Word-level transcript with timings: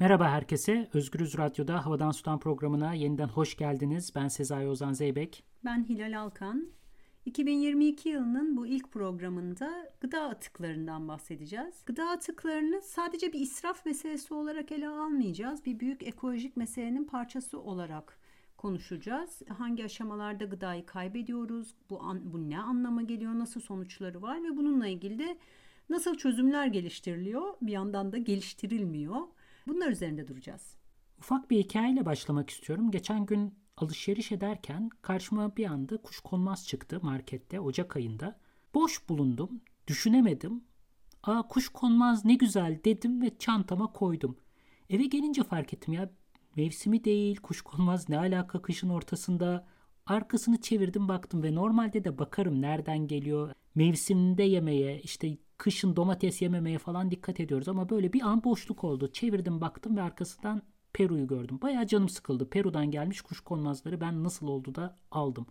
Merhaba 0.00 0.30
herkese. 0.30 0.88
Özgürüz 0.92 1.38
Radyo'da 1.38 1.86
Havadan 1.86 2.10
Sudan 2.10 2.38
programına 2.38 2.94
yeniden 2.94 3.28
hoş 3.28 3.56
geldiniz. 3.56 4.12
Ben 4.14 4.28
Sezai 4.28 4.66
Ozan 4.68 4.92
Zeybek. 4.92 5.44
Ben 5.64 5.84
Hilal 5.88 6.20
Alkan. 6.20 6.68
2022 7.26 8.08
yılının 8.08 8.56
bu 8.56 8.66
ilk 8.66 8.92
programında 8.92 9.92
gıda 10.00 10.22
atıklarından 10.22 11.08
bahsedeceğiz. 11.08 11.82
Gıda 11.86 12.10
atıklarını 12.10 12.82
sadece 12.82 13.32
bir 13.32 13.40
israf 13.40 13.86
meselesi 13.86 14.34
olarak 14.34 14.72
ele 14.72 14.88
almayacağız. 14.88 15.64
Bir 15.64 15.80
büyük 15.80 16.02
ekolojik 16.02 16.56
meselenin 16.56 17.04
parçası 17.04 17.60
olarak 17.60 18.18
konuşacağız. 18.56 19.42
Hangi 19.58 19.84
aşamalarda 19.84 20.44
gıdayı 20.44 20.86
kaybediyoruz? 20.86 21.74
Bu, 21.90 22.02
an, 22.02 22.32
bu 22.32 22.50
ne 22.50 22.58
anlama 22.58 23.02
geliyor? 23.02 23.38
Nasıl 23.38 23.60
sonuçları 23.60 24.22
var? 24.22 24.44
Ve 24.44 24.56
bununla 24.56 24.86
ilgili 24.86 25.18
de 25.18 25.38
nasıl 25.88 26.14
çözümler 26.14 26.66
geliştiriliyor? 26.66 27.54
Bir 27.62 27.72
yandan 27.72 28.12
da 28.12 28.18
geliştirilmiyor. 28.18 29.20
Bunlar 29.68 29.90
üzerinde 29.90 30.28
duracağız. 30.28 30.76
Ufak 31.18 31.50
bir 31.50 31.58
hikayeyle 31.58 32.06
başlamak 32.06 32.50
istiyorum. 32.50 32.90
Geçen 32.90 33.26
gün 33.26 33.54
alışveriş 33.76 34.32
ederken 34.32 34.90
karşıma 35.02 35.56
bir 35.56 35.66
anda 35.66 35.96
kuşkonmaz 35.96 36.66
çıktı 36.68 37.00
markette 37.02 37.60
Ocak 37.60 37.96
ayında. 37.96 38.40
Boş 38.74 39.08
bulundum, 39.08 39.60
düşünemedim. 39.86 40.64
Aa 41.22 41.48
kuşkonmaz 41.48 42.24
ne 42.24 42.34
güzel 42.34 42.80
dedim 42.84 43.22
ve 43.22 43.38
çantama 43.38 43.92
koydum. 43.92 44.38
Eve 44.90 45.04
gelince 45.04 45.42
fark 45.42 45.74
ettim 45.74 45.94
ya 45.94 46.10
mevsimi 46.56 47.04
değil, 47.04 47.36
kuşkonmaz 47.36 48.08
ne 48.08 48.18
alaka 48.18 48.62
kışın 48.62 48.88
ortasında. 48.88 49.66
Arkasını 50.06 50.60
çevirdim 50.60 51.08
baktım 51.08 51.42
ve 51.42 51.54
normalde 51.54 52.04
de 52.04 52.18
bakarım 52.18 52.62
nereden 52.62 53.06
geliyor. 53.06 53.52
Mevsiminde 53.74 54.42
yemeye, 54.42 55.00
işte 55.00 55.36
kışın 55.58 55.96
domates 55.96 56.42
yememeye 56.42 56.78
falan 56.78 57.10
dikkat 57.10 57.40
ediyoruz 57.40 57.68
ama 57.68 57.88
böyle 57.88 58.12
bir 58.12 58.22
an 58.22 58.44
boşluk 58.44 58.84
oldu. 58.84 59.12
Çevirdim 59.12 59.60
baktım 59.60 59.96
ve 59.96 60.02
arkasından 60.02 60.62
Peru'yu 60.92 61.26
gördüm. 61.26 61.58
Bayağı 61.62 61.86
canım 61.86 62.08
sıkıldı. 62.08 62.50
Peru'dan 62.50 62.90
gelmiş 62.90 63.20
kuşkonmazları 63.20 64.00
ben 64.00 64.24
nasıl 64.24 64.48
oldu 64.48 64.74
da 64.74 64.96
aldım. 65.10 65.46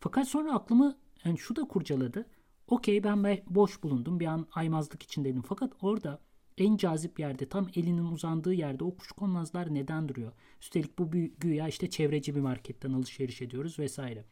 Fakat 0.00 0.28
sonra 0.28 0.54
aklımı 0.54 0.96
yani 1.24 1.38
şu 1.38 1.56
da 1.56 1.68
kurcaladı. 1.68 2.26
Okey 2.68 3.04
ben 3.04 3.38
boş 3.50 3.82
bulundum. 3.82 4.20
Bir 4.20 4.26
an 4.26 4.46
aymazlık 4.52 5.02
içindeydim. 5.02 5.42
Fakat 5.42 5.72
orada 5.82 6.20
en 6.58 6.76
cazip 6.76 7.20
yerde 7.20 7.48
tam 7.48 7.68
elinin 7.76 8.06
uzandığı 8.06 8.54
yerde 8.54 8.84
o 8.84 8.96
kuşkonmazlar 8.96 9.74
neden 9.74 10.08
duruyor? 10.08 10.32
Üstelik 10.60 10.98
bu 10.98 11.10
güya 11.38 11.68
işte 11.68 11.90
çevreci 11.90 12.34
bir 12.34 12.40
marketten 12.40 12.92
alışveriş 12.92 13.42
ediyoruz 13.42 13.78
vesaire. 13.78 14.24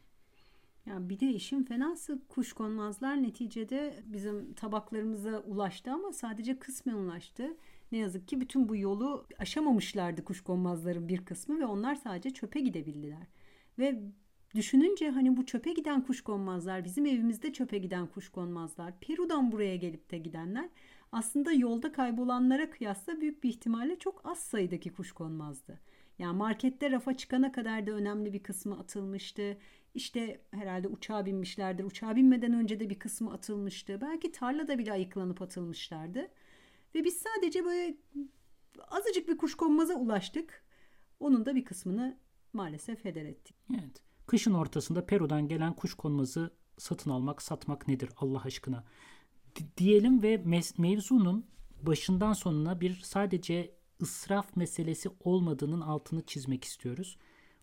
Ya 0.86 1.08
bir 1.08 1.20
de 1.20 1.26
işin 1.26 1.64
fenası 1.64 2.18
kuşkonmazlar 2.28 3.22
neticede 3.22 4.02
bizim 4.06 4.54
tabaklarımıza 4.54 5.38
ulaştı 5.38 5.92
ama 5.92 6.12
sadece 6.12 6.58
kısmen 6.58 6.94
ulaştı. 6.94 7.56
Ne 7.92 7.98
yazık 7.98 8.28
ki 8.28 8.40
bütün 8.40 8.68
bu 8.68 8.76
yolu 8.76 9.26
aşamamışlardı 9.38 10.24
kuşkonmazların 10.24 11.08
bir 11.08 11.24
kısmı 11.24 11.60
ve 11.60 11.66
onlar 11.66 11.94
sadece 11.94 12.30
çöpe 12.30 12.60
gidebildiler. 12.60 13.26
Ve 13.78 14.02
düşününce 14.54 15.10
hani 15.10 15.36
bu 15.36 15.46
çöpe 15.46 15.72
giden 15.72 16.02
kuşkonmazlar, 16.02 16.84
bizim 16.84 17.06
evimizde 17.06 17.52
çöpe 17.52 17.78
giden 17.78 18.06
kuşkonmazlar, 18.06 19.00
Peru'dan 19.00 19.52
buraya 19.52 19.76
gelip 19.76 20.10
de 20.10 20.18
gidenler 20.18 20.68
aslında 21.12 21.52
yolda 21.52 21.92
kaybolanlara 21.92 22.70
kıyasla 22.70 23.20
büyük 23.20 23.42
bir 23.42 23.48
ihtimalle 23.48 23.98
çok 23.98 24.26
az 24.26 24.38
sayıdaki 24.38 24.92
kuşkonmazdı. 24.92 25.80
Yani 26.20 26.36
markette 26.36 26.90
rafa 26.90 27.16
çıkana 27.16 27.52
kadar 27.52 27.86
da 27.86 27.90
önemli 27.90 28.32
bir 28.32 28.42
kısmı 28.42 28.78
atılmıştı. 28.78 29.58
İşte 29.94 30.40
herhalde 30.50 30.88
uçağa 30.88 31.26
binmişlerdir. 31.26 31.84
Uçağa 31.84 32.16
binmeden 32.16 32.52
önce 32.52 32.80
de 32.80 32.90
bir 32.90 32.98
kısmı 32.98 33.32
atılmıştı. 33.32 34.00
Belki 34.00 34.32
tarlada 34.32 34.78
bile 34.78 34.92
ayıklanıp 34.92 35.42
atılmışlardı. 35.42 36.28
Ve 36.94 37.04
biz 37.04 37.16
sadece 37.16 37.64
böyle 37.64 37.96
azıcık 38.88 39.28
bir 39.28 39.36
kuşkonmaza 39.36 39.94
ulaştık. 39.94 40.64
Onun 41.20 41.46
da 41.46 41.54
bir 41.54 41.64
kısmını 41.64 42.18
maalesef 42.52 43.04
heder 43.04 43.24
ettik. 43.24 43.56
Evet. 43.74 44.02
Kışın 44.26 44.54
ortasında 44.54 45.06
Peru'dan 45.06 45.48
gelen 45.48 45.72
kuşkonmazı 45.72 46.50
satın 46.78 47.10
almak, 47.10 47.42
satmak 47.42 47.88
nedir 47.88 48.10
Allah 48.16 48.42
aşkına? 48.44 48.84
D- 49.56 49.76
diyelim 49.76 50.22
ve 50.22 50.42
mevzunun 50.78 51.46
başından 51.82 52.32
sonuna 52.32 52.80
bir 52.80 52.94
sadece 52.94 53.79
ısraf 54.02 54.56
meselesi 54.56 55.08
olmadığının 55.24 55.80
altını 55.80 56.22
çizmek 56.22 56.64
istiyoruz. 56.64 57.16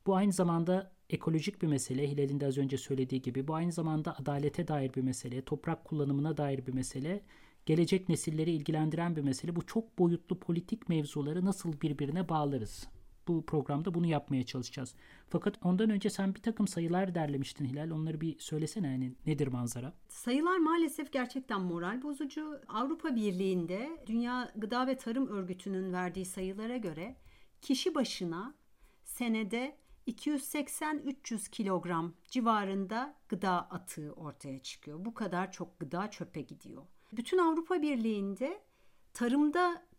Bu 0.05 0.15
aynı 0.15 0.33
zamanda 0.33 0.91
ekolojik 1.09 1.61
bir 1.61 1.67
mesele. 1.67 2.11
Hilal'in 2.11 2.39
de 2.39 2.45
az 2.45 2.57
önce 2.57 2.77
söylediği 2.77 3.21
gibi. 3.21 3.47
Bu 3.47 3.55
aynı 3.55 3.71
zamanda 3.71 4.17
adalete 4.17 4.67
dair 4.67 4.93
bir 4.93 5.01
mesele, 5.01 5.41
toprak 5.41 5.85
kullanımına 5.85 6.37
dair 6.37 6.65
bir 6.67 6.73
mesele 6.73 7.21
gelecek 7.65 8.09
nesilleri 8.09 8.51
ilgilendiren 8.51 9.15
bir 9.15 9.21
mesele. 9.21 9.55
Bu 9.55 9.65
çok 9.65 9.99
boyutlu 9.99 10.39
politik 10.39 10.89
mevzuları 10.89 11.45
nasıl 11.45 11.81
birbirine 11.81 12.29
bağlarız? 12.29 12.87
Bu 13.27 13.45
programda 13.45 13.93
bunu 13.93 14.05
yapmaya 14.07 14.43
çalışacağız. 14.43 14.95
Fakat 15.29 15.59
ondan 15.63 15.89
önce 15.89 16.09
sen 16.09 16.35
bir 16.35 16.41
takım 16.41 16.67
sayılar 16.67 17.15
derlemiştin 17.15 17.65
Hilal. 17.65 17.91
Onları 17.91 18.21
bir 18.21 18.39
söylesene 18.39 18.87
yani 18.87 19.13
nedir 19.25 19.47
manzara? 19.47 19.93
Sayılar 20.09 20.57
maalesef 20.57 21.11
gerçekten 21.11 21.61
moral 21.61 22.01
bozucu. 22.01 22.61
Avrupa 22.67 23.15
Birliği'nde 23.15 24.03
Dünya 24.07 24.51
Gıda 24.55 24.87
ve 24.87 24.97
Tarım 24.97 25.27
Örgütü'nün 25.27 25.93
verdiği 25.93 26.25
sayılara 26.25 26.77
göre 26.77 27.15
kişi 27.61 27.95
başına 27.95 28.55
senede 29.03 29.77
280-300 30.07 31.49
kilogram 31.49 32.13
civarında 32.27 33.15
gıda 33.29 33.51
atığı 33.51 34.13
ortaya 34.13 34.59
çıkıyor. 34.59 35.05
Bu 35.05 35.13
kadar 35.13 35.51
çok 35.51 35.79
gıda 35.79 36.11
çöpe 36.11 36.41
gidiyor. 36.41 36.83
Bütün 37.13 37.37
Avrupa 37.37 37.81
Birliği'nde 37.81 38.61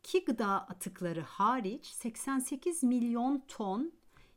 tarımdaki 0.09 0.25
gıda 0.25 0.67
atıkları 0.69 1.21
hariç 1.21 1.87
88 1.87 2.83
milyon 2.83 3.45
ton 3.49 3.93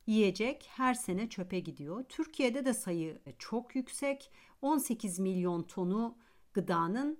yiyecek 0.08 0.68
her 0.70 0.94
sene 0.94 1.30
çöpe 1.30 1.60
gidiyor. 1.60 2.04
Türkiye'de 2.10 2.66
de 2.66 2.74
sayı 2.74 3.20
çok 3.40 3.76
yüksek. 3.76 4.32
18 4.62 5.20
milyon 5.20 5.64
tonu 5.64 6.18
gıdanın 6.54 7.20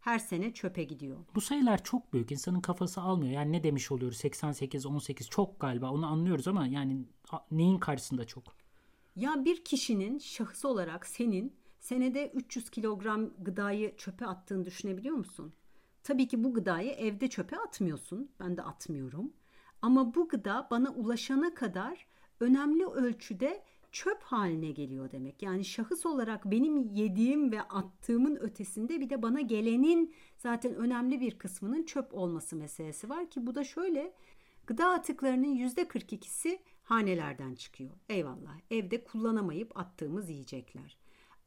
her 0.00 0.18
sene 0.18 0.54
çöpe 0.54 0.84
gidiyor. 0.84 1.16
Bu 1.34 1.40
sayılar 1.40 1.84
çok 1.84 2.12
büyük. 2.12 2.32
İnsanın 2.32 2.60
kafası 2.60 3.00
almıyor. 3.00 3.32
Yani 3.32 3.52
ne 3.52 3.62
demiş 3.62 3.92
oluyoruz? 3.92 4.18
88, 4.18 4.86
18 4.86 5.28
çok 5.28 5.60
galiba. 5.60 5.90
Onu 5.90 6.06
anlıyoruz 6.06 6.48
ama 6.48 6.66
yani 6.66 7.04
neyin 7.50 7.78
karşısında 7.78 8.24
çok? 8.24 8.44
Ya 9.16 9.44
bir 9.44 9.64
kişinin 9.64 10.18
şahıs 10.18 10.64
olarak 10.64 11.06
senin 11.06 11.52
senede 11.80 12.30
300 12.34 12.70
kilogram 12.70 13.30
gıdayı 13.38 13.96
çöpe 13.96 14.26
attığını 14.26 14.64
düşünebiliyor 14.64 15.16
musun? 15.16 15.52
Tabii 16.02 16.28
ki 16.28 16.44
bu 16.44 16.54
gıdayı 16.54 16.90
evde 16.90 17.28
çöpe 17.28 17.56
atmıyorsun. 17.56 18.30
Ben 18.40 18.56
de 18.56 18.62
atmıyorum. 18.62 19.32
Ama 19.82 20.14
bu 20.14 20.28
gıda 20.28 20.68
bana 20.70 20.90
ulaşana 20.90 21.54
kadar 21.54 22.06
önemli 22.40 22.86
ölçüde 22.86 23.62
çöp 23.92 24.22
haline 24.22 24.70
geliyor 24.70 25.10
demek. 25.10 25.42
Yani 25.42 25.64
şahıs 25.64 26.06
olarak 26.06 26.44
benim 26.44 26.94
yediğim 26.94 27.52
ve 27.52 27.62
attığımın 27.62 28.36
ötesinde 28.36 29.00
bir 29.00 29.10
de 29.10 29.22
bana 29.22 29.40
gelenin 29.40 30.14
zaten 30.38 30.74
önemli 30.74 31.20
bir 31.20 31.38
kısmının 31.38 31.82
çöp 31.82 32.14
olması 32.14 32.56
meselesi 32.56 33.08
var 33.08 33.30
ki 33.30 33.46
bu 33.46 33.54
da 33.54 33.64
şöyle 33.64 34.14
gıda 34.66 34.90
atıklarının 34.90 35.54
yüzde 35.54 35.82
42'si 35.82 36.58
hanelerden 36.82 37.54
çıkıyor. 37.54 37.90
Eyvallah 38.08 38.56
evde 38.70 39.04
kullanamayıp 39.04 39.76
attığımız 39.78 40.30
yiyecekler. 40.30 41.01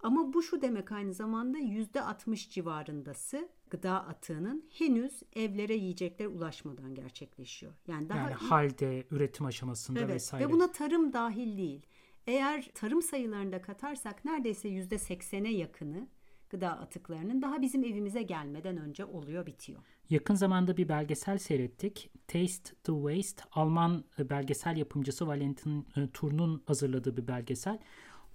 Ama 0.05 0.33
bu 0.33 0.43
şu 0.43 0.61
demek 0.61 0.91
aynı 0.91 1.13
zamanda 1.13 1.57
yüzde 1.57 2.01
60 2.01 2.49
civarındası 2.49 3.49
gıda 3.69 4.07
atığının 4.07 4.66
henüz 4.69 5.23
evlere 5.35 5.75
yiyecekler 5.75 6.25
ulaşmadan 6.25 6.95
gerçekleşiyor. 6.95 7.73
Yani 7.88 8.09
daha 8.09 8.19
yani 8.19 8.33
halde, 8.33 9.05
üretim 9.11 9.45
aşamasında 9.45 9.99
evet, 9.99 10.15
vesaire. 10.15 10.47
Ve 10.47 10.51
buna 10.51 10.71
tarım 10.71 11.13
dahil 11.13 11.57
değil. 11.57 11.85
Eğer 12.27 12.71
tarım 12.73 13.01
sayılarını 13.01 13.51
da 13.51 13.61
katarsak 13.61 14.25
neredeyse 14.25 14.67
yüzde 14.69 14.95
80'e 14.95 15.51
yakını 15.51 16.07
gıda 16.49 16.71
atıklarının 16.71 17.41
daha 17.41 17.61
bizim 17.61 17.83
evimize 17.83 18.21
gelmeden 18.21 18.77
önce 18.77 19.05
oluyor 19.05 19.45
bitiyor. 19.45 19.79
Yakın 20.09 20.35
zamanda 20.35 20.77
bir 20.77 20.89
belgesel 20.89 21.38
seyrettik. 21.38 22.11
Taste 22.27 22.75
the 22.83 22.91
Waste 22.91 23.44
Alman 23.51 24.03
e, 24.19 24.29
belgesel 24.29 24.77
yapımcısı 24.77 25.27
Valentin 25.27 25.88
e, 25.97 26.09
Turn'un 26.13 26.63
hazırladığı 26.65 27.18
bir 27.18 27.27
belgesel. 27.27 27.80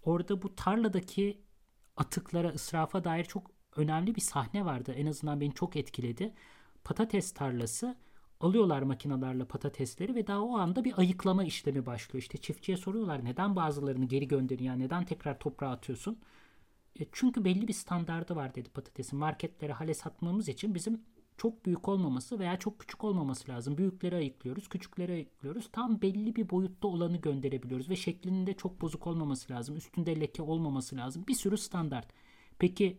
Orada 0.05 0.43
bu 0.43 0.55
tarladaki 0.55 1.41
atıklara, 2.01 2.49
ısrafa 2.49 3.05
dair 3.05 3.25
çok 3.25 3.51
önemli 3.77 4.15
bir 4.15 4.21
sahne 4.21 4.65
vardı. 4.65 4.93
En 4.97 5.07
azından 5.07 5.41
beni 5.41 5.55
çok 5.55 5.77
etkiledi. 5.77 6.35
Patates 6.85 7.33
tarlası 7.33 7.97
alıyorlar 8.41 8.83
makinalarla 8.83 9.45
patatesleri 9.45 10.15
ve 10.15 10.27
daha 10.27 10.41
o 10.43 10.59
anda 10.59 10.85
bir 10.85 10.99
ayıklama 10.99 11.45
işlemi 11.45 11.87
başlıyor. 11.87 12.23
İşte 12.23 12.39
çiftçiye 12.39 12.77
soruyorlar 12.77 13.25
neden 13.25 13.57
bazılarını 13.57 14.05
geri 14.05 14.29
gönderin 14.29 14.65
yani 14.65 14.83
neden 14.83 15.05
tekrar 15.05 15.39
toprağa 15.39 15.71
atıyorsun? 15.71 16.19
E 17.01 17.05
çünkü 17.13 17.45
belli 17.45 17.69
bir 17.69 17.73
standardı 17.73 18.37
var 18.37 18.55
dedi 18.55 18.69
patatesin. 18.69 19.19
Marketlere 19.19 19.73
hale 19.73 19.95
satmamız 19.95 20.49
için 20.49 20.75
bizim 20.75 21.01
çok 21.41 21.67
büyük 21.67 21.89
olmaması 21.89 22.39
veya 22.39 22.59
çok 22.59 22.79
küçük 22.79 23.05
olmaması 23.05 23.53
lazım. 23.53 23.79
Büyükleri 23.79 24.17
ayıklıyoruz, 24.17 24.69
küçükleri 24.69 25.13
ayıklıyoruz. 25.13 25.69
Tam 25.73 26.03
belli 26.03 26.37
bir 26.37 26.51
boyutta 26.51 26.89
olanı 26.89 27.17
gönderebiliyoruz 27.17 27.91
ve 27.91 27.97
şeklinde 27.97 28.55
çok 28.55 28.81
bozuk 28.81 29.07
olmaması 29.07 29.53
lazım. 29.53 29.77
Üstünde 29.77 30.21
leke 30.21 30.43
olmaması 30.43 30.97
lazım. 30.97 31.25
Bir 31.29 31.35
sürü 31.35 31.59
standart. 31.59 32.09
Peki 32.59 32.99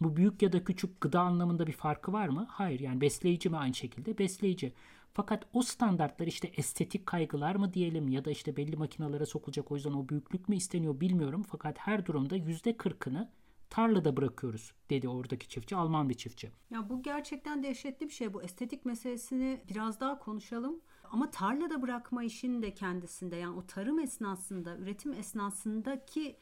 bu 0.00 0.16
büyük 0.16 0.42
ya 0.42 0.52
da 0.52 0.64
küçük 0.64 1.00
gıda 1.00 1.20
anlamında 1.20 1.66
bir 1.66 1.72
farkı 1.72 2.12
var 2.12 2.28
mı? 2.28 2.46
Hayır 2.50 2.80
yani 2.80 3.00
besleyici 3.00 3.48
mi 3.48 3.56
aynı 3.56 3.74
şekilde? 3.74 4.18
Besleyici. 4.18 4.72
Fakat 5.14 5.46
o 5.52 5.62
standartlar 5.62 6.26
işte 6.26 6.50
estetik 6.56 7.06
kaygılar 7.06 7.54
mı 7.54 7.74
diyelim 7.74 8.08
ya 8.08 8.24
da 8.24 8.30
işte 8.30 8.56
belli 8.56 8.76
makinalara 8.76 9.26
sokulacak 9.26 9.72
o 9.72 9.74
yüzden 9.74 9.92
o 9.92 10.08
büyüklük 10.08 10.48
mü 10.48 10.56
isteniyor 10.56 11.00
bilmiyorum. 11.00 11.42
Fakat 11.48 11.78
her 11.78 12.06
durumda 12.06 12.36
%40'ını 12.36 13.28
tarlada 13.72 14.16
bırakıyoruz 14.16 14.72
dedi 14.90 15.08
oradaki 15.08 15.48
çiftçi 15.48 15.76
Alman 15.76 16.08
bir 16.08 16.14
çiftçi. 16.14 16.50
Ya 16.70 16.88
bu 16.88 17.02
gerçekten 17.02 17.62
dehşetli 17.62 18.06
bir 18.06 18.12
şey 18.12 18.34
bu 18.34 18.42
estetik 18.42 18.84
meselesini 18.84 19.60
biraz 19.68 20.00
daha 20.00 20.18
konuşalım. 20.18 20.80
Ama 21.04 21.30
tarlada 21.30 21.82
bırakma 21.82 22.24
işinin 22.24 22.62
de 22.62 22.74
kendisinde 22.74 23.36
yani 23.36 23.56
o 23.56 23.66
tarım 23.66 23.98
esnasında 23.98 24.76
üretim 24.76 25.12
esnasındaki 25.12 26.36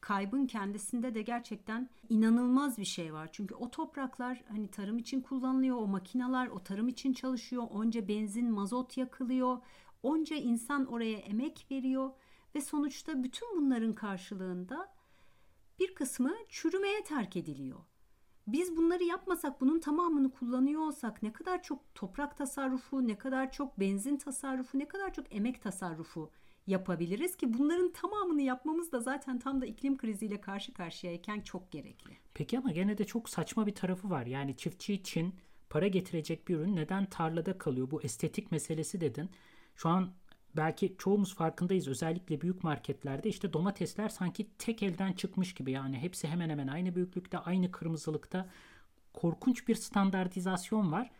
kaybın 0.00 0.46
kendisinde 0.46 1.14
de 1.14 1.22
gerçekten 1.22 1.90
inanılmaz 2.08 2.78
bir 2.78 2.84
şey 2.84 3.12
var. 3.12 3.28
Çünkü 3.32 3.54
o 3.54 3.70
topraklar 3.70 4.44
hani 4.48 4.68
tarım 4.68 4.98
için 4.98 5.20
kullanılıyor, 5.20 5.76
o 5.76 5.86
makineler 5.86 6.46
o 6.46 6.62
tarım 6.62 6.88
için 6.88 7.12
çalışıyor. 7.12 7.66
Onca 7.70 8.08
benzin, 8.08 8.50
mazot 8.50 8.96
yakılıyor. 8.96 9.58
Onca 10.02 10.36
insan 10.36 10.86
oraya 10.86 11.18
emek 11.18 11.66
veriyor 11.70 12.10
ve 12.54 12.60
sonuçta 12.60 13.22
bütün 13.22 13.48
bunların 13.56 13.94
karşılığında 13.94 14.97
bir 15.80 15.94
kısmı 15.94 16.34
çürümeye 16.48 17.04
terk 17.04 17.36
ediliyor. 17.36 17.78
Biz 18.46 18.76
bunları 18.76 19.04
yapmasak, 19.04 19.60
bunun 19.60 19.80
tamamını 19.80 20.30
kullanıyor 20.30 20.80
olsak 20.80 21.22
ne 21.22 21.32
kadar 21.32 21.62
çok 21.62 21.94
toprak 21.94 22.36
tasarrufu, 22.36 23.08
ne 23.08 23.18
kadar 23.18 23.52
çok 23.52 23.80
benzin 23.80 24.16
tasarrufu, 24.16 24.78
ne 24.78 24.88
kadar 24.88 25.14
çok 25.14 25.34
emek 25.34 25.62
tasarrufu 25.62 26.30
yapabiliriz 26.68 27.36
ki 27.36 27.58
bunların 27.58 27.92
tamamını 27.92 28.42
yapmamız 28.42 28.92
da 28.92 29.00
zaten 29.00 29.38
tam 29.38 29.60
da 29.60 29.66
iklim 29.66 29.96
kriziyle 29.96 30.40
karşı 30.40 30.74
karşıyayken 30.74 31.40
çok 31.40 31.70
gerekli. 31.70 32.16
Peki 32.34 32.58
ama 32.58 32.72
gene 32.72 32.98
de 32.98 33.04
çok 33.04 33.28
saçma 33.28 33.66
bir 33.66 33.74
tarafı 33.74 34.10
var. 34.10 34.26
Yani 34.26 34.56
çiftçi 34.56 34.94
için 34.94 35.34
para 35.70 35.86
getirecek 35.86 36.48
bir 36.48 36.56
ürün 36.56 36.76
neden 36.76 37.06
tarlada 37.06 37.58
kalıyor? 37.58 37.90
Bu 37.90 38.02
estetik 38.02 38.52
meselesi 38.52 39.00
dedin. 39.00 39.30
Şu 39.74 39.88
an 39.88 40.10
belki 40.56 40.94
çoğumuz 40.98 41.34
farkındayız. 41.34 41.88
Özellikle 41.88 42.40
büyük 42.40 42.64
marketlerde 42.64 43.28
işte 43.28 43.52
domatesler 43.52 44.08
sanki 44.08 44.46
tek 44.58 44.82
elden 44.82 45.12
çıkmış 45.12 45.54
gibi. 45.54 45.72
Yani 45.72 45.98
hepsi 45.98 46.28
hemen 46.28 46.50
hemen 46.50 46.68
aynı 46.68 46.94
büyüklükte, 46.94 47.38
aynı 47.38 47.70
kırmızılıkta. 47.70 48.48
Korkunç 49.14 49.68
bir 49.68 49.74
standartizasyon 49.74 50.92
var 50.92 51.10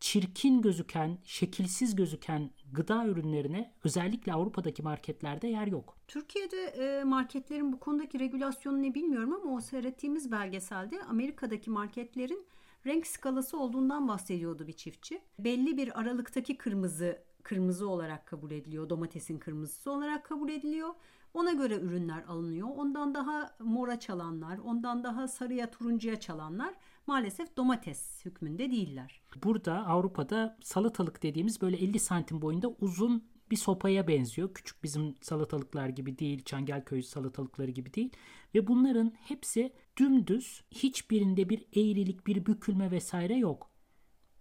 çirkin 0.00 0.62
gözüken, 0.62 1.18
şekilsiz 1.24 1.96
gözüken 1.96 2.50
gıda 2.72 3.06
ürünlerine 3.06 3.74
özellikle 3.84 4.32
Avrupa'daki 4.32 4.82
marketlerde 4.82 5.48
yer 5.48 5.66
yok. 5.66 5.96
Türkiye'de 6.08 6.64
e, 6.64 7.04
marketlerin 7.04 7.72
bu 7.72 7.80
konudaki 7.80 8.18
regülasyonu 8.20 8.82
ne 8.82 8.94
bilmiyorum 8.94 9.32
ama 9.32 9.54
o 9.54 9.60
seyrettiğimiz 9.60 10.30
belgeselde 10.30 11.02
Amerika'daki 11.02 11.70
marketlerin 11.70 12.46
renk 12.86 13.06
skalası 13.06 13.58
olduğundan 13.58 14.08
bahsediyordu 14.08 14.66
bir 14.66 14.72
çiftçi. 14.72 15.22
Belli 15.38 15.76
bir 15.76 16.00
aralıktaki 16.00 16.56
kırmızı 16.56 17.22
kırmızı 17.42 17.88
olarak 17.88 18.26
kabul 18.26 18.50
ediliyor. 18.50 18.88
Domatesin 18.88 19.38
kırmızısı 19.38 19.90
olarak 19.90 20.24
kabul 20.24 20.48
ediliyor. 20.48 20.94
Ona 21.34 21.52
göre 21.52 21.76
ürünler 21.76 22.22
alınıyor. 22.28 22.68
Ondan 22.76 23.14
daha 23.14 23.56
mora 23.58 24.00
çalanlar, 24.00 24.58
ondan 24.58 25.04
daha 25.04 25.28
sarıya 25.28 25.70
turuncuya 25.70 26.20
çalanlar 26.20 26.74
maalesef 27.06 27.56
domates 27.56 28.24
hükmünde 28.24 28.70
değiller. 28.70 29.20
Burada 29.44 29.86
Avrupa'da 29.86 30.56
salatalık 30.62 31.22
dediğimiz 31.22 31.62
böyle 31.62 31.76
50 31.76 31.98
santim 31.98 32.42
boyunda 32.42 32.68
uzun 32.80 33.24
bir 33.50 33.56
sopaya 33.56 34.08
benziyor. 34.08 34.54
Küçük 34.54 34.82
bizim 34.82 35.14
salatalıklar 35.20 35.88
gibi 35.88 36.18
değil, 36.18 36.44
Çangelköy 36.44 37.02
salatalıkları 37.02 37.70
gibi 37.70 37.94
değil. 37.94 38.10
Ve 38.54 38.66
bunların 38.66 39.12
hepsi 39.16 39.72
dümdüz, 39.98 40.64
hiçbirinde 40.70 41.48
bir 41.48 41.58
eğrilik, 41.76 42.26
bir 42.26 42.46
bükülme 42.46 42.90
vesaire 42.90 43.36
yok. 43.36 43.69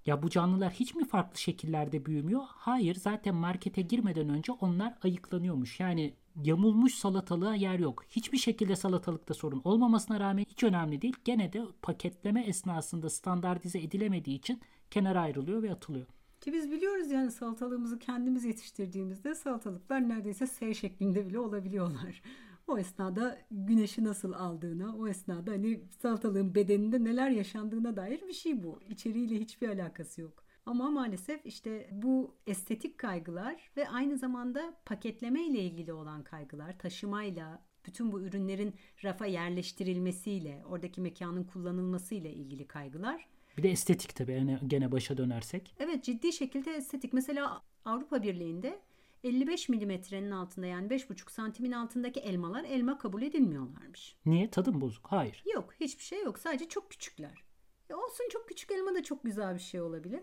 Ya 0.05 0.23
bu 0.23 0.29
canlılar 0.29 0.71
hiç 0.71 0.95
mi 0.95 1.07
farklı 1.07 1.39
şekillerde 1.39 2.05
büyümüyor? 2.05 2.41
Hayır, 2.47 2.95
zaten 2.95 3.35
markete 3.35 3.81
girmeden 3.81 4.29
önce 4.29 4.51
onlar 4.51 4.97
ayıklanıyormuş. 5.03 5.79
Yani 5.79 6.13
yamulmuş 6.43 6.95
salatalığa 6.95 7.55
yer 7.55 7.79
yok. 7.79 8.03
Hiçbir 8.09 8.37
şekilde 8.37 8.75
salatalıkta 8.75 9.33
sorun 9.33 9.61
olmamasına 9.63 10.19
rağmen 10.19 10.45
hiç 10.49 10.63
önemli 10.63 11.01
değil. 11.01 11.15
Gene 11.25 11.53
de 11.53 11.65
paketleme 11.81 12.41
esnasında 12.41 13.09
standartize 13.09 13.79
edilemediği 13.79 14.37
için 14.37 14.61
kenara 14.91 15.21
ayrılıyor 15.21 15.63
ve 15.63 15.71
atılıyor. 15.71 16.07
Ki 16.41 16.53
biz 16.53 16.71
biliyoruz 16.71 17.11
yani 17.11 17.31
salatalığımızı 17.31 17.99
kendimiz 17.99 18.45
yetiştirdiğimizde 18.45 19.35
salatalıklar 19.35 20.09
neredeyse 20.09 20.47
S 20.47 20.73
şeklinde 20.73 21.27
bile 21.27 21.39
olabiliyorlar. 21.39 22.21
O 22.69 22.77
esnada 22.77 23.37
güneşi 23.51 24.03
nasıl 24.03 24.33
aldığına, 24.33 24.95
o 24.95 25.07
esnada 25.07 25.51
hani 25.51 25.81
salatalığın 26.01 26.55
bedeninde 26.55 27.03
neler 27.03 27.29
yaşandığına 27.29 27.95
dair 27.95 28.27
bir 28.27 28.33
şey 28.33 28.63
bu. 28.63 28.79
İçeriğiyle 28.89 29.39
hiçbir 29.39 29.69
alakası 29.69 30.21
yok. 30.21 30.43
Ama 30.65 30.91
maalesef 30.91 31.45
işte 31.45 31.89
bu 31.91 32.35
estetik 32.47 32.97
kaygılar 32.97 33.71
ve 33.77 33.89
aynı 33.89 34.17
zamanda 34.17 34.73
paketleme 34.85 35.43
ile 35.45 35.59
ilgili 35.59 35.93
olan 35.93 36.23
kaygılar, 36.23 36.79
taşımayla, 36.79 37.63
bütün 37.85 38.11
bu 38.11 38.21
ürünlerin 38.21 38.73
rafa 39.03 39.25
yerleştirilmesiyle, 39.25 40.63
oradaki 40.65 41.01
mekanın 41.01 41.43
kullanılmasıyla 41.43 42.29
ilgili 42.29 42.67
kaygılar. 42.67 43.27
Bir 43.57 43.63
de 43.63 43.71
estetik 43.71 44.15
tabii 44.15 44.31
yani 44.31 44.59
gene 44.67 44.91
başa 44.91 45.17
dönersek. 45.17 45.75
Evet 45.79 46.03
ciddi 46.03 46.33
şekilde 46.33 46.71
estetik. 46.73 47.13
Mesela 47.13 47.61
Avrupa 47.85 48.23
Birliği'nde 48.23 48.79
55 49.23 49.69
milimetrenin 49.69 50.31
altında 50.31 50.65
yani 50.65 50.87
5,5 50.87 51.31
santimin 51.31 51.71
altındaki 51.71 52.19
elmalar 52.19 52.63
elma 52.63 52.97
kabul 52.97 53.21
edilmiyorlarmış. 53.21 54.17
Niye? 54.25 54.51
Tadı 54.51 54.71
mı 54.71 54.81
bozuk? 54.81 55.07
Hayır. 55.07 55.43
Yok 55.53 55.73
hiçbir 55.79 56.03
şey 56.03 56.23
yok. 56.23 56.39
Sadece 56.39 56.67
çok 56.67 56.91
küçükler. 56.91 57.43
E 57.89 57.93
olsun 57.93 58.29
çok 58.31 58.47
küçük 58.47 58.71
elma 58.71 58.93
da 58.93 59.03
çok 59.03 59.23
güzel 59.23 59.55
bir 59.55 59.59
şey 59.59 59.81
olabilir. 59.81 60.21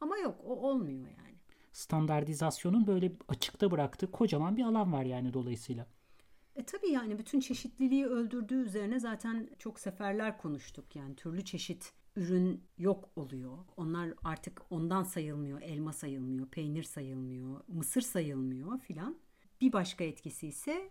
Ama 0.00 0.18
yok 0.18 0.40
o 0.44 0.56
olmuyor 0.56 1.06
yani. 1.06 1.36
Standartizasyonun 1.72 2.86
böyle 2.86 3.12
açıkta 3.28 3.70
bıraktığı 3.70 4.10
kocaman 4.10 4.56
bir 4.56 4.64
alan 4.64 4.92
var 4.92 5.04
yani 5.04 5.34
dolayısıyla. 5.34 5.86
E 6.56 6.64
tabii 6.64 6.90
yani 6.90 7.18
bütün 7.18 7.40
çeşitliliği 7.40 8.06
öldürdüğü 8.06 8.62
üzerine 8.62 9.00
zaten 9.00 9.50
çok 9.58 9.80
seferler 9.80 10.38
konuştuk. 10.38 10.96
Yani 10.96 11.16
türlü 11.16 11.44
çeşit 11.44 11.92
ürün 12.16 12.64
yok 12.78 13.10
oluyor. 13.16 13.58
Onlar 13.76 14.14
artık 14.24 14.62
ondan 14.70 15.02
sayılmıyor. 15.02 15.60
Elma 15.62 15.92
sayılmıyor, 15.92 16.46
peynir 16.46 16.82
sayılmıyor, 16.82 17.60
mısır 17.68 18.00
sayılmıyor 18.00 18.78
filan. 18.78 19.16
Bir 19.60 19.72
başka 19.72 20.04
etkisi 20.04 20.48
ise 20.48 20.90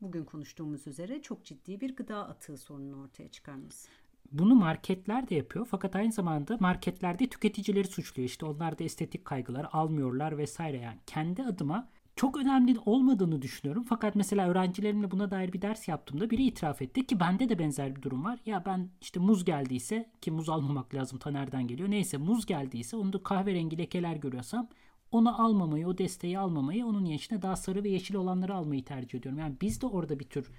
bugün 0.00 0.24
konuştuğumuz 0.24 0.86
üzere 0.86 1.22
çok 1.22 1.44
ciddi 1.44 1.80
bir 1.80 1.96
gıda 1.96 2.28
atığı 2.28 2.56
sorununu 2.56 3.02
ortaya 3.02 3.28
çıkarması. 3.28 3.88
Bunu 4.32 4.54
marketler 4.54 5.28
de 5.28 5.34
yapıyor 5.34 5.66
fakat 5.70 5.96
aynı 5.96 6.12
zamanda 6.12 6.56
marketlerde 6.60 7.26
tüketicileri 7.26 7.88
suçluyor. 7.88 8.28
İşte 8.28 8.46
onlar 8.46 8.78
da 8.78 8.84
estetik 8.84 9.24
kaygılar 9.24 9.68
almıyorlar 9.72 10.38
vesaire 10.38 10.76
yani. 10.76 10.98
Kendi 11.06 11.42
adıma 11.42 11.88
çok 12.16 12.36
önemli 12.36 12.78
olmadığını 12.86 13.42
düşünüyorum. 13.42 13.84
Fakat 13.88 14.14
mesela 14.14 14.48
öğrencilerimle 14.48 15.10
buna 15.10 15.30
dair 15.30 15.52
bir 15.52 15.62
ders 15.62 15.88
yaptığımda 15.88 16.30
biri 16.30 16.42
itiraf 16.44 16.82
etti 16.82 17.06
ki 17.06 17.20
bende 17.20 17.48
de 17.48 17.58
benzer 17.58 17.96
bir 17.96 18.02
durum 18.02 18.24
var. 18.24 18.38
Ya 18.46 18.64
ben 18.66 18.90
işte 19.00 19.20
muz 19.20 19.44
geldiyse 19.44 20.10
ki 20.20 20.30
muz 20.30 20.48
almamak 20.48 20.94
lazım 20.94 21.18
ta 21.18 21.30
nereden 21.30 21.66
geliyor. 21.66 21.90
Neyse 21.90 22.16
muz 22.16 22.46
geldiyse 22.46 22.96
onda 22.96 23.22
kahverengi 23.22 23.78
lekeler 23.78 24.16
görüyorsam 24.16 24.68
onu 25.10 25.42
almamayı, 25.42 25.86
o 25.86 25.98
desteği 25.98 26.38
almamayı, 26.38 26.86
onun 26.86 27.04
yerine 27.04 27.42
daha 27.42 27.56
sarı 27.56 27.84
ve 27.84 27.88
yeşil 27.88 28.14
olanları 28.14 28.54
almayı 28.54 28.84
tercih 28.84 29.18
ediyorum. 29.18 29.38
Yani 29.38 29.56
biz 29.60 29.82
de 29.82 29.86
orada 29.86 30.18
bir 30.20 30.24
tür 30.24 30.50